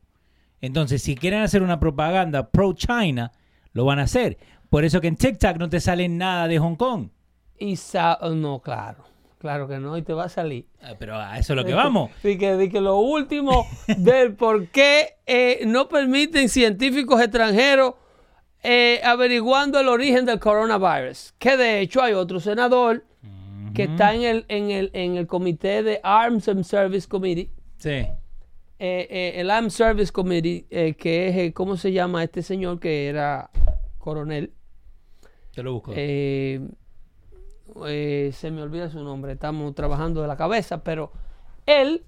[0.61, 3.31] Entonces, si quieren hacer una propaganda pro China,
[3.73, 4.37] lo van a hacer.
[4.69, 7.09] Por eso que en TikTok no te sale nada de Hong Kong.
[7.59, 7.75] Y
[8.35, 9.03] no, claro.
[9.39, 10.67] Claro que no, y te va a salir.
[10.81, 12.11] Ah, Pero a eso es lo que vamos.
[12.23, 13.65] Y que, que lo último
[13.97, 17.93] del por qué eh, no permiten científicos extranjeros
[18.63, 21.33] eh, averiguando el origen del coronavirus.
[21.39, 23.05] Que de hecho hay otro senador
[23.73, 27.49] que está en el, en, el, en el comité de Arms and Service Committee.
[27.77, 28.05] Sí.
[28.79, 30.65] eh, el Armed Service Committee,
[30.97, 33.49] que es, ¿cómo se llama este señor que era
[33.99, 34.51] coronel?
[35.55, 35.93] Te lo busco.
[35.95, 36.59] Eh,
[37.87, 41.11] eh, se me olvida su nombre, estamos trabajando de la cabeza, pero
[41.65, 42.03] él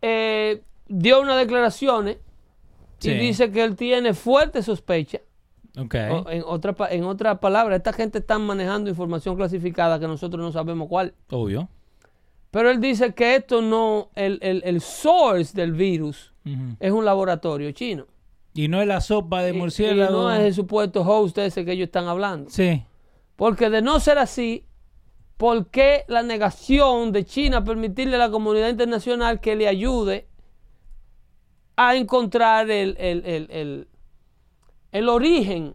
[0.00, 2.18] eh, dio unas declaraciones
[2.98, 3.10] Sí.
[3.10, 5.18] y dice que él tiene fuerte sospecha.
[5.76, 10.52] O- en otra en otras palabras, esta gente está manejando información clasificada que nosotros no
[10.52, 11.14] sabemos cuál.
[11.30, 11.68] Obvio.
[12.52, 16.32] Pero él dice que esto no, el, el, el source del virus
[16.78, 18.06] es un laboratorio chino.
[18.54, 20.12] Y no es la sopa de Y- y murciélago.
[20.12, 22.50] no es el supuesto host ese que ellos están hablando.
[22.50, 22.84] Sí.
[23.42, 24.66] Porque de no ser así,
[25.36, 30.28] ¿por qué la negación de China a permitirle a la comunidad internacional que le ayude
[31.74, 33.88] a encontrar el, el, el, el-
[34.92, 35.74] el origen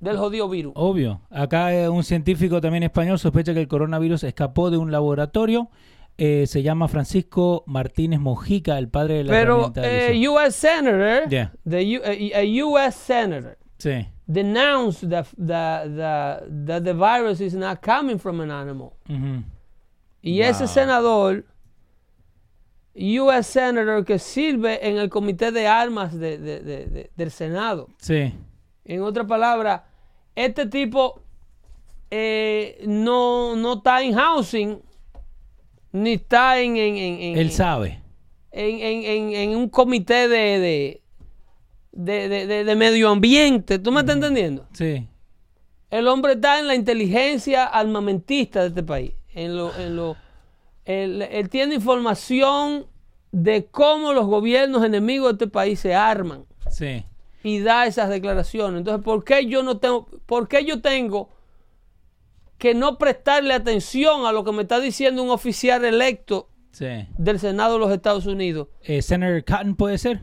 [0.00, 0.72] del jodido virus?
[0.74, 1.20] Obvio.
[1.30, 5.70] Acá eh, un científico también español sospecha que el coronavirus escapó de un laboratorio.
[6.16, 10.28] Eh, se llama Francisco Martínez Mojica, el padre de la Pero herramienta de eh.
[10.28, 11.52] US Senator, Yeah.
[11.68, 14.08] the U- a, a US Senator, Sí.
[14.30, 18.94] Denounced that, the, the, that the virus is not coming from an animal.
[19.08, 19.42] Ujú.
[20.22, 20.66] Y ese Wow.
[20.68, 21.44] senador,
[22.94, 27.88] US Senator, que sirve en el comité de armas de- de- de- de- del Senado.
[27.98, 28.34] Sí.
[28.84, 29.82] En otras palabras,
[30.34, 31.22] este tipo
[32.10, 34.82] eh, no, no está en housing,
[35.92, 38.00] ni está en, en, en, en- Él sabe.
[38.50, 41.02] en- en- en- en un comité de,
[41.98, 43.78] de, de- de- medio ambiente.
[43.80, 44.66] ¿Tú me estás entendiendo?
[44.72, 45.08] Sí.
[45.90, 49.12] El hombre está en la inteligencia armamentista de este país.
[49.34, 50.16] En lo, en lo,
[50.84, 52.86] él, él tiene información
[53.32, 57.04] de cómo los gobiernos enemigos de este país se arman Sí.
[57.42, 58.78] y da esas declaraciones.
[58.78, 61.30] Entonces, ¿por qué yo no tengo, por qué yo tengo
[62.58, 66.86] que no prestarle atención a lo que me está diciendo un oficial electo Sí.
[67.16, 68.68] del Senado de los Estados Unidos?
[68.82, 70.20] Eh, Senator Cotton puede ser.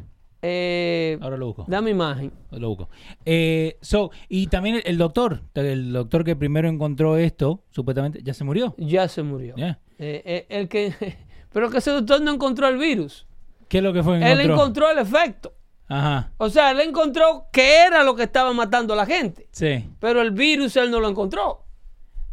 [0.47, 1.65] Eh, Ahora lo busco.
[1.67, 2.31] dame imagen.
[2.51, 2.89] Lo busco.
[3.25, 8.33] Eh, so, y también el, el doctor, el doctor que primero encontró esto, supuestamente, ya
[8.35, 8.75] se murió.
[8.77, 9.55] Ya se murió.
[9.97, 10.93] Eh, el que,
[11.51, 13.25] pero que ese doctor no encontró el virus.
[13.67, 14.53] ¿Qué es lo que fue que Él encontró?
[14.53, 15.53] encontró el efecto.
[15.87, 19.47] Ajá, O sea, él encontró que era lo que estaba matando a la gente.
[19.51, 19.87] sí.
[19.99, 21.63] Pero el virus él no lo encontró.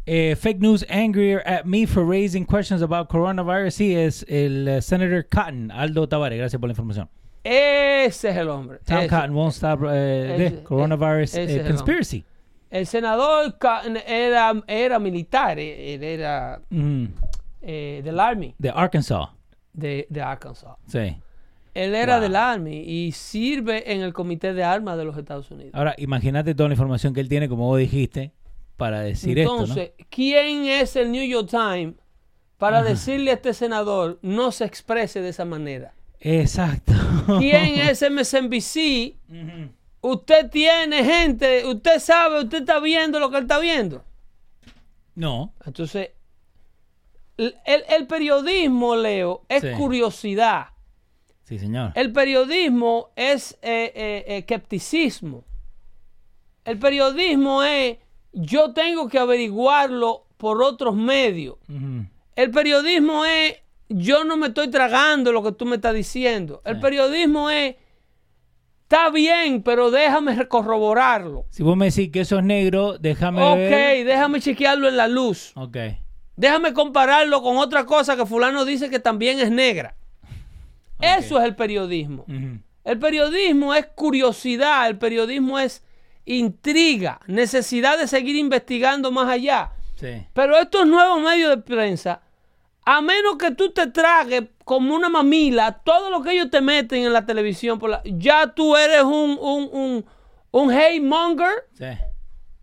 [0.05, 3.73] Eh, fake news angrier at me for raising questions about coronavirus.
[3.75, 6.39] Sí, es el eh, Senator Cotton, Aldo Tavares.
[6.39, 7.09] Gracias por la información.
[7.45, 8.79] Ese es el hombre.
[8.85, 9.07] Tom.
[9.09, 12.25] Cotton won't stop eh, Ese- de coronavirus ese eh, el conspiracy.
[12.71, 15.59] El senador Ca- era, era militar.
[15.59, 17.05] eh, Él era Mm,
[17.63, 19.29] eh, del Army de Arkansas.
[19.73, 20.77] de, de Arkansas.
[20.87, 21.17] Sí.
[21.75, 22.23] Él era Wow.
[22.23, 25.73] del Army y sirve en el Comité de Armas de los Estados Unidos.
[25.75, 28.33] Ahora, imagínate toda la información que él tiene, como vos dijiste,
[28.77, 31.95] para decir Entonces, ¿quién es el New York Times
[32.59, 35.95] para decirle a este senador no se exprese de esa manera?
[36.25, 36.93] Exacto.
[37.39, 39.17] ¿Quién es MSNBC?
[40.01, 44.05] Usted tiene gente, usted sabe, usted está viendo lo que él está viendo.
[45.15, 45.53] No.
[45.67, 46.11] Entonces,
[47.37, 49.69] el, el- el periodismo, Leo, es Sí.
[49.77, 50.69] curiosidad.
[51.45, 51.93] Sí, señor.
[51.97, 55.45] El periodismo es eh, eh, eh, escepticismo.
[56.65, 57.99] El periodismo es
[58.33, 61.57] yo tengo que averiguarlo por otros medios.
[62.37, 63.57] El periodismo es
[63.95, 66.63] yo no me estoy tragando lo que tú me estás diciendo.
[66.65, 67.77] El periodismo es
[68.83, 71.47] está bien, pero déjame corroborarlo.
[71.51, 74.07] Si vos me decís que eso es negro, déjame Ok, ver.
[74.07, 75.53] déjame chequearlo en la luz.
[75.57, 75.77] Ok.
[76.37, 79.95] Déjame compararlo con otra cosa que fulano dice que también es negra.
[81.01, 82.25] Eso es el periodismo.
[82.85, 85.83] El periodismo es curiosidad, el periodismo es
[86.25, 89.73] intriga, necesidad de seguir investigando más allá.
[89.97, 90.27] Sí.
[90.33, 92.23] Pero estos nuevos medios de prensa,
[92.85, 97.05] a menos que tú te tragues como una mamila todo lo que ellos te meten
[97.05, 100.05] en la televisión, por la- ya tú eres un, un, un,
[100.51, 101.87] un hate monger, Sí.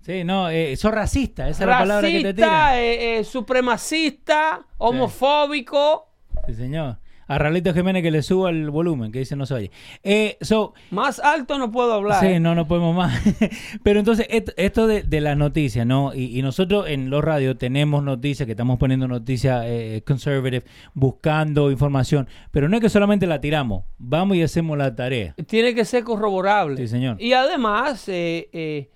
[0.02, 4.66] Sí, no, eh, sos racista, esa es la palabra que te racista, eh, eh, supremacista,
[4.78, 6.08] homofóbico.
[6.48, 6.98] Sí, señor.
[7.30, 9.72] A Ralito Jiménez que le suba el volumen, que dice no se oye.
[10.04, 12.20] Eh, so, Más alto no puedo hablar.
[12.20, 13.22] Sí, no, no podemos más.
[13.84, 16.14] Pero entonces, esto de, de las noticias, ¿no?
[16.14, 20.66] Y, y nosotros en los radios tenemos noticias, que estamos poniendo noticias eh, conservative,
[20.96, 22.28] buscando información.
[22.52, 25.36] Pero no es que solamente la tiramos, vamos y hacemos la tarea.
[25.48, 26.78] Tiene que ser corroborable.
[26.78, 27.22] Sí, señor.
[27.22, 28.90] Y además, eh, eh,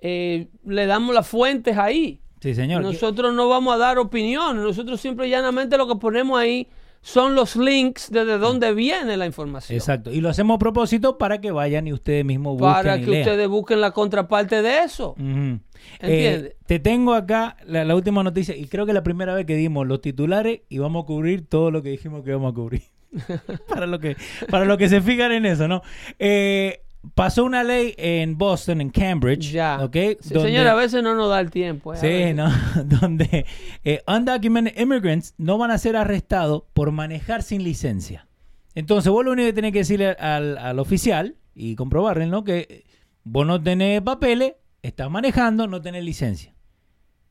[0.00, 2.20] eh, le damos las fuentes ahí.
[2.40, 2.82] Sí, señor.
[2.82, 4.62] Nosotros no vamos a dar opiniones.
[4.62, 6.68] Nosotros simple y llanamente lo que ponemos ahí
[7.04, 9.76] son los links desde donde viene la información.
[9.76, 10.10] Exacto.
[10.10, 13.10] Y lo hacemos a propósito para que vayan y ustedes mismos busquen Para y que
[13.10, 13.22] lean.
[13.28, 15.10] ustedes busquen la contraparte de eso.
[15.10, 15.60] Ujú.
[16.00, 16.48] ¿Entiende?
[16.48, 19.54] Eh, te tengo acá la, la última noticia y creo que la primera vez que
[19.54, 22.82] dimos los titulares y vamos a cubrir todo lo que dijimos que vamos a cubrir.
[23.68, 24.16] para, lo que,
[24.50, 25.82] para lo que se fijan en eso, ¿no?
[26.18, 26.83] Eh,
[27.14, 29.50] pasó una ley en Boston, en Cambridge.
[29.52, 29.78] Ya.
[29.82, 29.94] ¿ok?
[30.20, 31.94] Sí, Donde- señora, a veces no nos da el tiempo.
[31.94, 32.34] eh, Sí.
[32.34, 32.48] ¿no?
[32.84, 33.46] Donde
[33.84, 38.26] eh, undocumented immigrants no van a ser arrestados por manejar sin licencia.
[38.74, 42.42] Entonces, vos lo único que tenés que decirle al, al oficial y comprobarle, ¿no?
[42.42, 42.84] Que
[43.22, 46.54] vos no tenés papeles, estás manejando, no tenés licencia.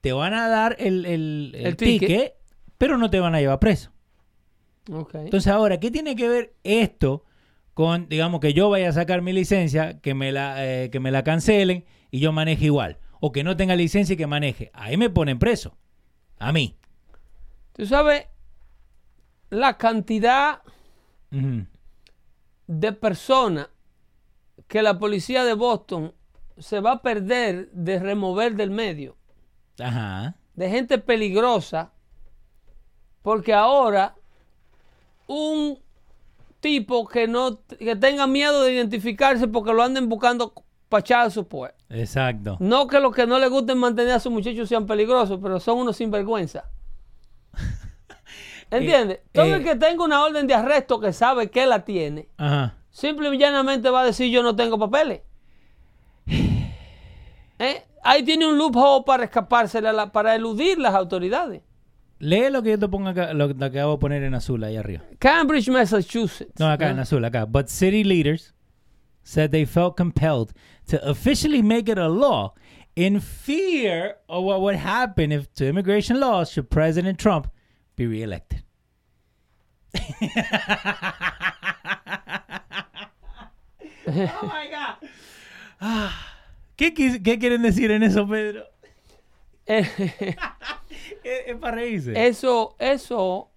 [0.02, 2.00] Te van a dar el, el, el El ticket.
[2.10, 2.34] ticket,
[2.78, 3.92] pero no te van a llevar preso.
[4.92, 5.16] Ok.
[5.16, 7.24] Entonces, ahora, ¿qué tiene que ver esto
[7.74, 11.12] con, digamos, que yo vaya a sacar mi licencia, que me la, eh, que me
[11.12, 12.98] la cancelen y yo maneje igual?
[13.20, 14.70] O que no tenga licencia y que maneje.
[14.74, 15.78] Ahí me ponen preso.
[16.40, 16.78] A mí.
[17.74, 18.28] Tú sabes
[19.50, 20.62] la cantidad
[22.68, 23.70] de personas
[24.68, 26.14] que la policía de Boston
[26.58, 29.16] se va a perder de remover del medio.
[29.80, 30.36] Ajá.
[30.54, 31.92] de gente peligrosa,
[33.24, 34.16] porque ahora
[35.26, 35.80] un
[36.64, 41.76] tipo que no que tenga miedo de identificarse porque lo anden buscando su support.
[41.90, 42.56] Exacto.
[42.60, 45.80] No que los que no les gusten mantener a sus muchachos sean peligrosos, pero son
[45.80, 46.66] unos sinvergüenza.
[48.72, 49.20] ¿Entiendes?
[49.32, 49.56] Todo eh.
[49.56, 52.76] el que tenga una orden de arresto que sabe que la tiene, Ajá.
[52.92, 55.22] simple y llanamente va a decir yo no tengo papeles.
[57.60, 57.84] ¿Eh?
[58.04, 61.62] Ahí tiene un loophole para escapársele, a la- para eludir las autoridades.
[62.20, 64.78] Lee lo que yo te pongo acá, lo que acabo de poner en azul ahí
[64.78, 65.04] arriba.
[65.20, 66.60] Cambridge, Massachusetts.
[66.60, 67.46] No, acá en azul, acá.
[67.46, 68.54] But city leaders
[69.24, 70.54] said they felt compelled
[70.88, 72.54] to officially make it a law
[72.96, 77.50] in fear of what would happen if to immigration laws should President Trump
[77.96, 78.64] be reelected.
[84.08, 85.10] oh my God.
[85.82, 86.34] Ah,
[86.78, 88.64] ¿Qué, qué quieren decir en eso, Pedro?
[91.24, 92.28] Es, es para reírse.
[92.28, 93.50] eso, eso,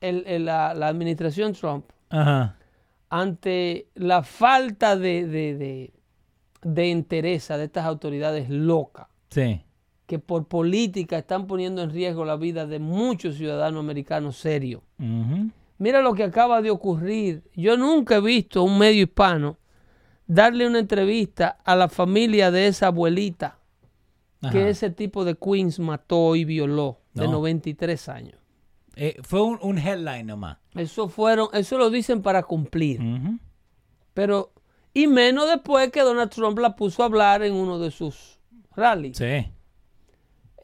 [0.00, 2.56] el- el- la, la administración Trump Ajá.
[3.10, 5.92] ante la falta de, de, de,
[6.62, 9.62] de entereza de estas autoridades locas Sí.
[10.06, 14.82] que por política están poniendo en riesgo la vida de muchos ciudadanos americanos serios.
[15.78, 17.42] Mira lo que acaba de ocurrir.
[17.54, 19.56] Yo nunca he visto un medio hispano
[20.26, 23.58] darle una entrevista a la familia de esa abuelita
[24.42, 24.52] Ajá.
[24.52, 27.32] que ese tipo de Queens mató y violó de No.
[27.32, 28.34] 93 años.
[28.96, 30.58] Eh, fue un, un headline nomás.
[30.74, 33.00] Eso fueron, eso lo dicen para cumplir.
[34.14, 34.52] Pero,
[34.92, 38.38] y menos después que Donald Trump la puso a hablar en uno de sus
[38.76, 39.16] rallies.
[39.16, 39.46] Sí.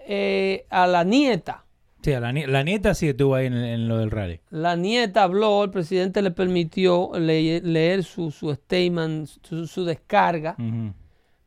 [0.01, 1.65] Eh, a la nieta.
[2.03, 4.41] Sí, a la, nie- la nieta sí estuvo ahí en, en lo del rally.
[4.51, 10.55] La nieta habló, el presidente le permitió le- leer su, su statement, su, su descarga,
[10.59, 10.93] Ujú.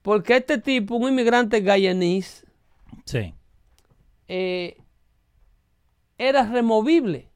[0.01, 1.63] Porque este tipo, un inmigrante
[3.05, 3.33] Sí.
[4.27, 4.77] eh,
[6.17, 7.29] era removible.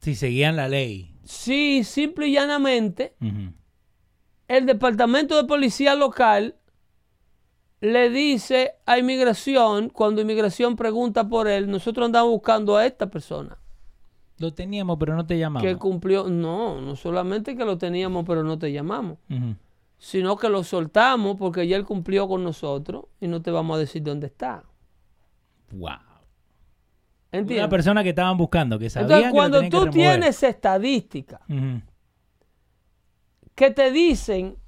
[0.00, 1.14] Sí, seguían la ley.
[1.24, 3.14] Sí, simple y llanamente,
[4.48, 6.56] el departamento de policía local
[7.80, 13.58] le dice a inmigración, cuando inmigración pregunta por él, nosotros andamos buscando a esta persona.
[14.38, 15.62] Lo teníamos, pero no te llamamos.
[15.66, 19.54] que cumplió, no, no solamente que lo teníamos pero no te llamamos, Ujú.
[20.04, 23.78] Sino que lo soltamos porque ya él cumplió con nosotros y no te vamos a
[23.78, 24.62] decir dónde está.
[25.70, 25.88] Wow.
[25.92, 26.02] Una
[27.32, 27.68] ¿Entiendes?
[27.68, 31.40] persona que estaban buscando, que sabían Entonces que lo cuando que tú tienes estadísticas
[33.54, 34.58] que te dicen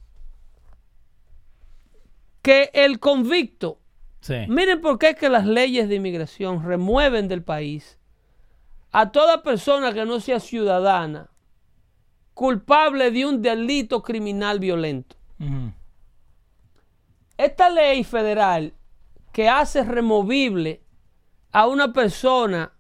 [2.41, 3.79] que el convicto,
[4.21, 4.37] Sí.
[4.49, 7.99] miren por qué es que las leyes de inmigración remueven del país
[8.91, 11.29] a toda persona que no sea ciudadana
[12.33, 15.16] culpable de un delito criminal violento.
[17.37, 18.73] Esta ley federal
[19.33, 20.83] que hace removible
[21.53, 22.73] a una persona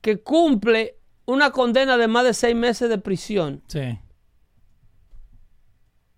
[0.00, 3.98] que cumple una condena de más de seis meses de prisión, Sí.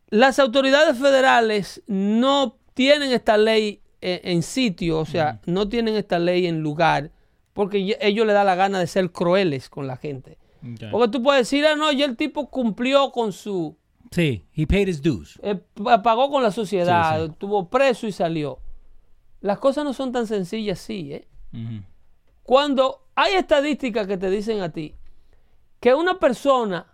[0.09, 6.19] las autoridades federales no tienen esta ley eh, en sitio, o sea, no tienen esta
[6.19, 7.11] ley en lugar,
[7.53, 10.39] porque ellos les da la gana de ser crueles con la gente.
[10.91, 13.77] Porque tú puedes decir, ah, no, ya el tipo cumplió con su,
[14.15, 15.39] Sí, he paid his dues.
[15.43, 17.33] eh, pa- pagó con la sociedad, Sí, sí.
[17.33, 18.61] estuvo preso y salió.
[19.41, 21.29] Las cosas no son tan sencillas así, ¿eh?
[22.45, 24.95] Cuando hay estadísticas que te dicen a ti
[25.81, 26.87] que una persona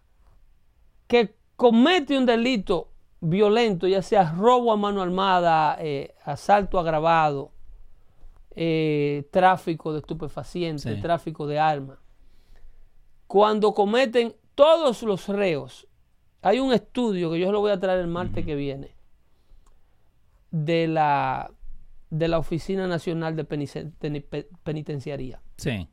[1.06, 2.88] que comete un delito
[3.20, 7.52] violento, ya sea robo a mano armada, eh, asalto agravado,
[8.56, 11.00] eh, tráfico de estupefacientes, Sí.
[11.02, 11.98] tráfico de armas,
[13.26, 15.86] cuando cometen todos los reos,
[16.42, 18.94] hay un estudio que yo se lo voy a traer el martes que viene
[20.50, 21.52] de la,
[22.10, 23.44] de la Oficina Nacional de
[24.64, 25.42] Penitenciaría.
[25.56, 25.88] Sí.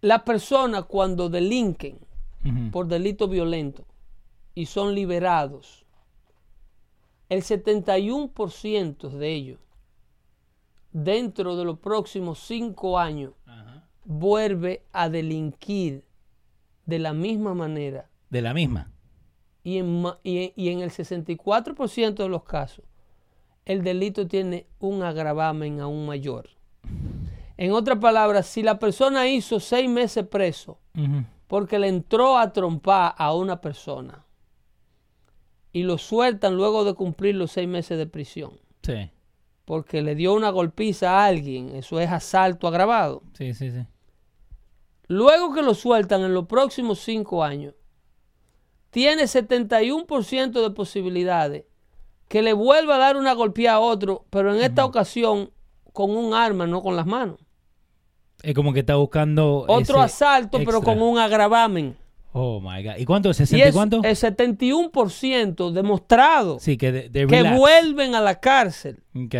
[0.00, 1.98] Las personas cuando delinquen
[2.70, 3.84] por delito violento
[4.54, 5.84] y son liberados,
[7.28, 9.58] el 71% de ellos,
[10.92, 13.32] dentro de los próximos cinco años,
[14.04, 16.04] vuelve a delinquir
[16.86, 18.90] de la misma manera De la misma.
[19.62, 22.84] y en, y y en el 64% de los casos,
[23.64, 26.50] el delito tiene un agravamen aún mayor.
[27.56, 30.78] En otras palabras, si la persona hizo seis meses preso
[31.48, 34.24] porque le entró a trompar a una persona
[35.72, 38.52] y lo sueltan luego de cumplir los seis meses de prisión
[38.82, 39.10] Sí.
[39.64, 43.22] porque le dio una golpiza a alguien, eso es asalto agravado.
[43.34, 43.84] Sí, sí, sí.
[45.08, 47.74] Luego que lo sueltan en los próximos cinco años,
[48.96, 51.64] tiene 71% de posibilidades
[52.28, 55.50] que le vuelva a dar una golpeada a otro, pero en esta ocasión
[55.92, 57.38] con un arma, no con las manos.
[58.42, 59.66] Es como que está buscando.
[59.68, 61.94] Otro asalto, pero con un agravamen.
[62.32, 62.94] Oh my God.
[62.96, 63.28] ¿Y cuánto?
[63.28, 64.00] Y ¿60 y es cuánto?
[64.02, 69.02] el 71% demostrado Sí, que de, de que vuelven a la cárcel.
[69.14, 69.34] Ok.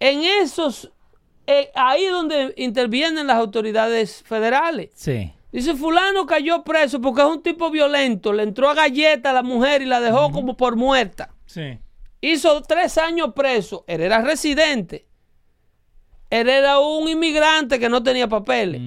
[0.00, 0.90] En esos,
[1.46, 4.90] eh, ahí donde intervienen las autoridades federales.
[4.94, 5.32] Sí.
[5.52, 9.42] Dice, fulano cayó preso porque es un tipo violento, le entró a galleta a la
[9.42, 11.34] mujer y la dejó como por muerta.
[11.44, 11.78] Sí.
[12.22, 15.06] Hizo tres años preso, él era residente.
[16.30, 18.80] Él era un inmigrante que no tenía papeles.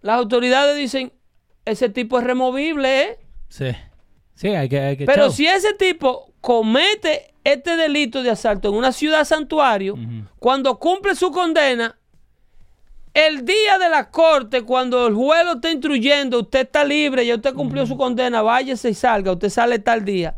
[0.00, 1.12] Las autoridades dicen,
[1.64, 3.18] ese tipo es removible, ¿eh?
[3.48, 3.72] Sí.
[4.34, 4.78] Sí, hay que.
[4.78, 9.96] Hay que Pero si ese tipo comete este delito de asalto en una ciudad santuario,
[10.38, 11.98] cuando cumple su condena,
[13.26, 17.34] el día de la corte, cuando el juez lo está instruyendo, usted está libre, ya
[17.34, 20.36] usted cumplió su condena, váyase y salga, usted sale tal día.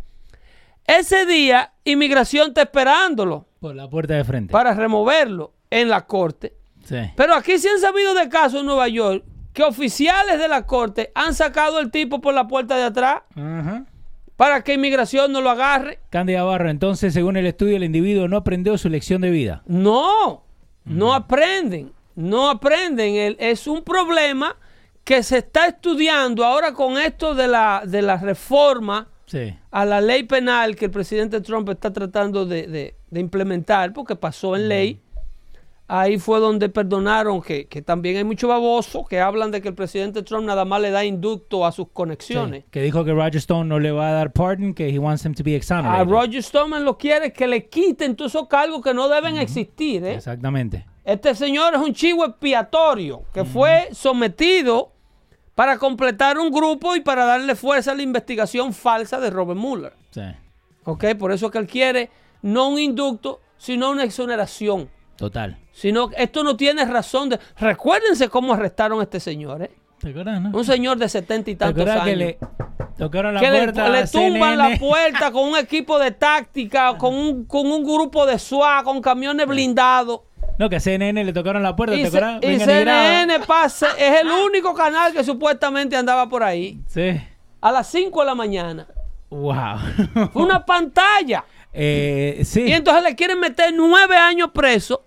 [0.87, 4.51] Ese día, inmigración está esperándolo Por la puerta de frente.
[4.51, 6.55] para removerlo en la corte.
[6.85, 6.97] Sí.
[7.17, 11.13] Pero aquí se han sabido de casos en Nueva York que oficiales de la corte
[11.15, 13.23] han sacado al tipo por la puerta de atrás
[14.37, 16.01] para que inmigración no lo agarre.
[16.09, 19.63] Candy Navarro, entonces, según el estudio, el individuo no aprendió su lección de vida.
[19.67, 20.45] No,
[20.85, 23.37] no aprenden, no aprenden.
[23.39, 24.57] Es un problema
[25.05, 29.55] que se está estudiando ahora con esto de la, de la reforma Sí.
[29.71, 34.17] a la ley penal que el presidente Trump está tratando de, de- de implementar, porque
[34.17, 35.01] pasó en ley.
[35.93, 39.75] Ahí fue donde perdonaron que, que también hay mucho baboso que hablan de que el
[39.75, 42.63] presidente Trump nada más le da inducto a sus conexiones.
[42.63, 45.25] Sí, Que dijo que Roger Stone no le va a dar pardon, que he wants
[45.25, 46.05] him to be A.
[46.05, 50.05] Roger Stoneman lo quiere que le quiten todos esos cargos que no deben existir.
[50.05, 50.15] ¿eh?
[50.15, 50.87] Exactamente.
[51.11, 54.93] Este señor es un chivo expiatorio que fue sometido
[55.57, 59.93] para completar un grupo y para darle fuerza a la investigación falsa de Robert Mueller.
[60.13, 60.23] Sí.
[60.85, 61.07] ¿Ok?
[61.19, 62.11] Por eso es que él quiere
[62.43, 64.89] no un inducto, sino una exoneración.
[65.17, 65.59] Total.
[65.73, 67.41] Sino esto no tiene razón de.
[67.59, 69.71] Recuérdense cómo arrestaron a este señor, ¿eh?
[69.99, 70.57] ¿Te acuerdas, no?
[70.57, 72.05] Un señor de setenta y ¿Te tantos años.
[72.05, 72.39] que le
[72.97, 76.97] tocaron la que le, puerta le a tumban la puerta con un equipo de táctica,
[76.97, 80.21] con un, con un grupo de SWAT, con camiones blindados.
[80.61, 82.41] No, que a CNN le tocaron la puerta, Y, ¿te y y graban.
[82.43, 86.79] CNN pasa, es el único canal que supuestamente andaba por ahí.
[86.87, 87.19] Sí.
[87.63, 88.87] A las 5 de la mañana.
[89.31, 90.29] Wow.
[90.33, 91.47] Fue una pantalla.
[91.73, 92.61] eh, sí.
[92.67, 95.03] Y entonces le quieren meter nueve años preso.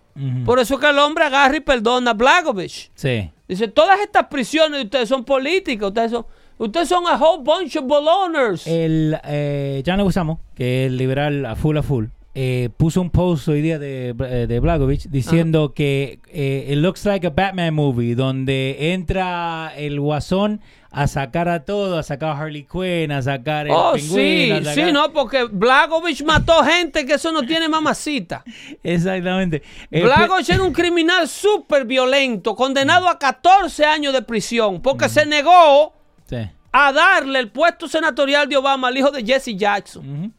[0.45, 2.91] Por eso que el hombre agarra y perdona a Blagojevich.
[2.95, 3.31] Sí.
[3.47, 5.87] Dice, todas estas prisiones de ustedes son políticas.
[5.89, 6.25] Ustedes son,
[6.57, 8.65] ustedes son a whole bunch of boloners.
[8.65, 13.47] El eh, Jan Leguizamo, que es liberal a full a full, eh, puso un post
[13.47, 18.15] hoy día de, eh, de Blagovich diciendo que eh, it looks like a Batman movie,
[18.15, 20.59] donde entra el guasón
[20.89, 24.65] a sacar a todo, a sacar a Harley Quinn, a sacar el Oh, pingüino, sí,
[24.65, 28.43] sacar- sí, no, porque Blagojevich mató gente que eso no tiene mamacita.
[28.83, 29.61] Exactamente.
[29.91, 35.25] Eh, Blagojevich era un criminal súper violento, condenado a 14 años de prisión, porque se
[35.25, 35.93] negó
[36.27, 36.37] Sí.
[36.71, 40.33] a darle el puesto senatorial de Obama al hijo de Jesse Jackson.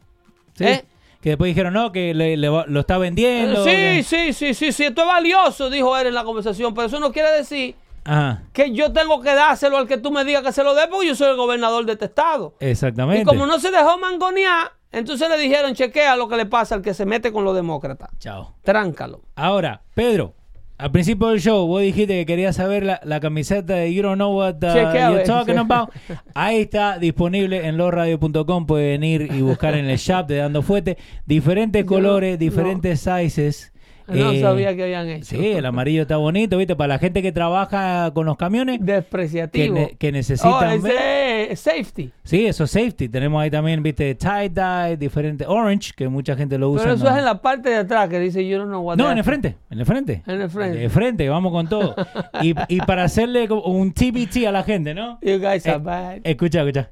[0.56, 0.64] Sí.
[0.64, 0.84] ¿Eh?
[1.24, 3.64] Que después dijeron, no, que le- lo está vendiendo.
[3.64, 6.86] Sí, que- sí, sí, sí, sí, esto es valioso, dijo él en la conversación, pero
[6.88, 10.42] eso no quiere decir Ajá, que yo tengo que dárselo al que tú me digas
[10.42, 12.52] que se lo dé, porque yo soy el gobernador de este estado.
[12.60, 13.22] exactamente.
[13.22, 16.82] Y como no se dejó mangonear, entonces le dijeron, chequea lo que le pasa al
[16.82, 18.10] que se mete con los demócratas.
[18.18, 18.56] Chao.
[18.62, 19.22] Tráncalo.
[19.34, 20.34] Ahora, Pedro,
[20.76, 24.16] al principio del show vos dijiste que querías saber la, la camiseta de You Don't
[24.16, 25.58] Know What uh, You're Talking.
[25.58, 25.90] About.
[26.34, 28.66] Ahí está disponible en losradio.com.
[28.66, 30.98] Pueden ir y buscar en el shop de Dando Fuete.
[31.26, 33.73] Diferentes colores, diferentes sizes.
[34.06, 35.24] No Eh, sabía que habían hecho.
[35.24, 36.76] Sí, el amarillo está bonito, ¿viste?
[36.76, 38.78] Para la gente que trabaja con los camiones.
[38.78, 39.74] Que, Despreciativo.
[39.74, 40.92] ne- que necesitan Oh, ver.
[40.92, 42.10] ese es safety.
[42.22, 43.08] Sí, eso es safety.
[43.08, 44.14] Tenemos ahí también, ¿viste?
[44.14, 46.82] Tie-dye, diferente orange, que mucha gente lo usa.
[46.84, 47.10] Pero eso ¿no?
[47.12, 49.18] es en la parte de atrás que dice yo no know what No, en el
[49.20, 49.24] is".
[49.24, 50.22] frente, en el frente.
[50.26, 50.78] En el frente.
[50.78, 51.94] De frente, vamos con todo.
[52.42, 55.18] Y, y para hacerle un TBT a la gente, ¿no?
[55.22, 56.16] You guys are Eh, bad.
[56.24, 56.90] Escucha, escucha.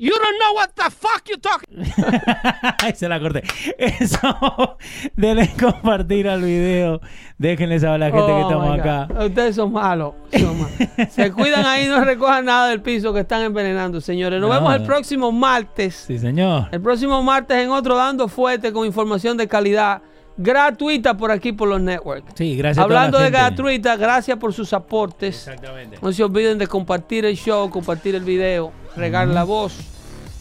[0.00, 1.82] You don't know what the fuck you talking.
[2.84, 3.42] Ahí se la corté.
[3.76, 4.76] Eso,
[5.16, 7.00] denle compartir al video.
[7.36, 9.08] Déjenle saber a la gente que Oh, estamos acá.
[9.24, 10.14] Ustedes son malos.
[10.32, 10.72] son malos.
[11.10, 14.40] Se cuidan ahí, no recojan nada del piso que están envenenando, señores.
[14.40, 16.04] Nos No, vemos el próximo martes.
[16.06, 16.68] Sí, señor.
[16.70, 20.02] El próximo martes en otro Dando Fuerte con información de calidad
[20.38, 22.32] gratuita por aquí por los networks.
[22.36, 25.36] Sí, gracias a toda la Hablando de gratuita, gracias por sus aportes.
[25.48, 25.98] Exactamente.
[26.00, 29.74] No se olviden de compartir el show, compartir el video, regar la voz.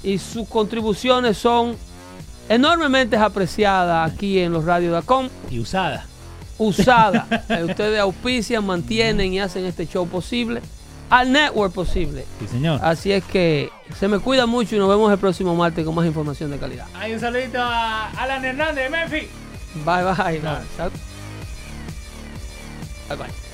[0.04, 1.76] Y sus contribuciones son
[2.48, 5.28] enormemente apreciadas aquí en los radios.com.
[5.50, 6.06] Y usada.
[6.58, 7.28] Usada.
[7.50, 10.62] Eh, Ustedes auspician, mantienen y hacen este show posible.
[11.10, 12.26] Al network posible.
[12.40, 12.82] Sí, señor.
[12.84, 16.06] Así es que se me cuida mucho y nos vemos el próximo martes con más
[16.06, 16.86] información de calidad.
[16.96, 19.47] Hay un saludito a Alan Hernández de Memphis.
[19.86, 20.62] 拜拜了
[23.08, 23.47] 拜拜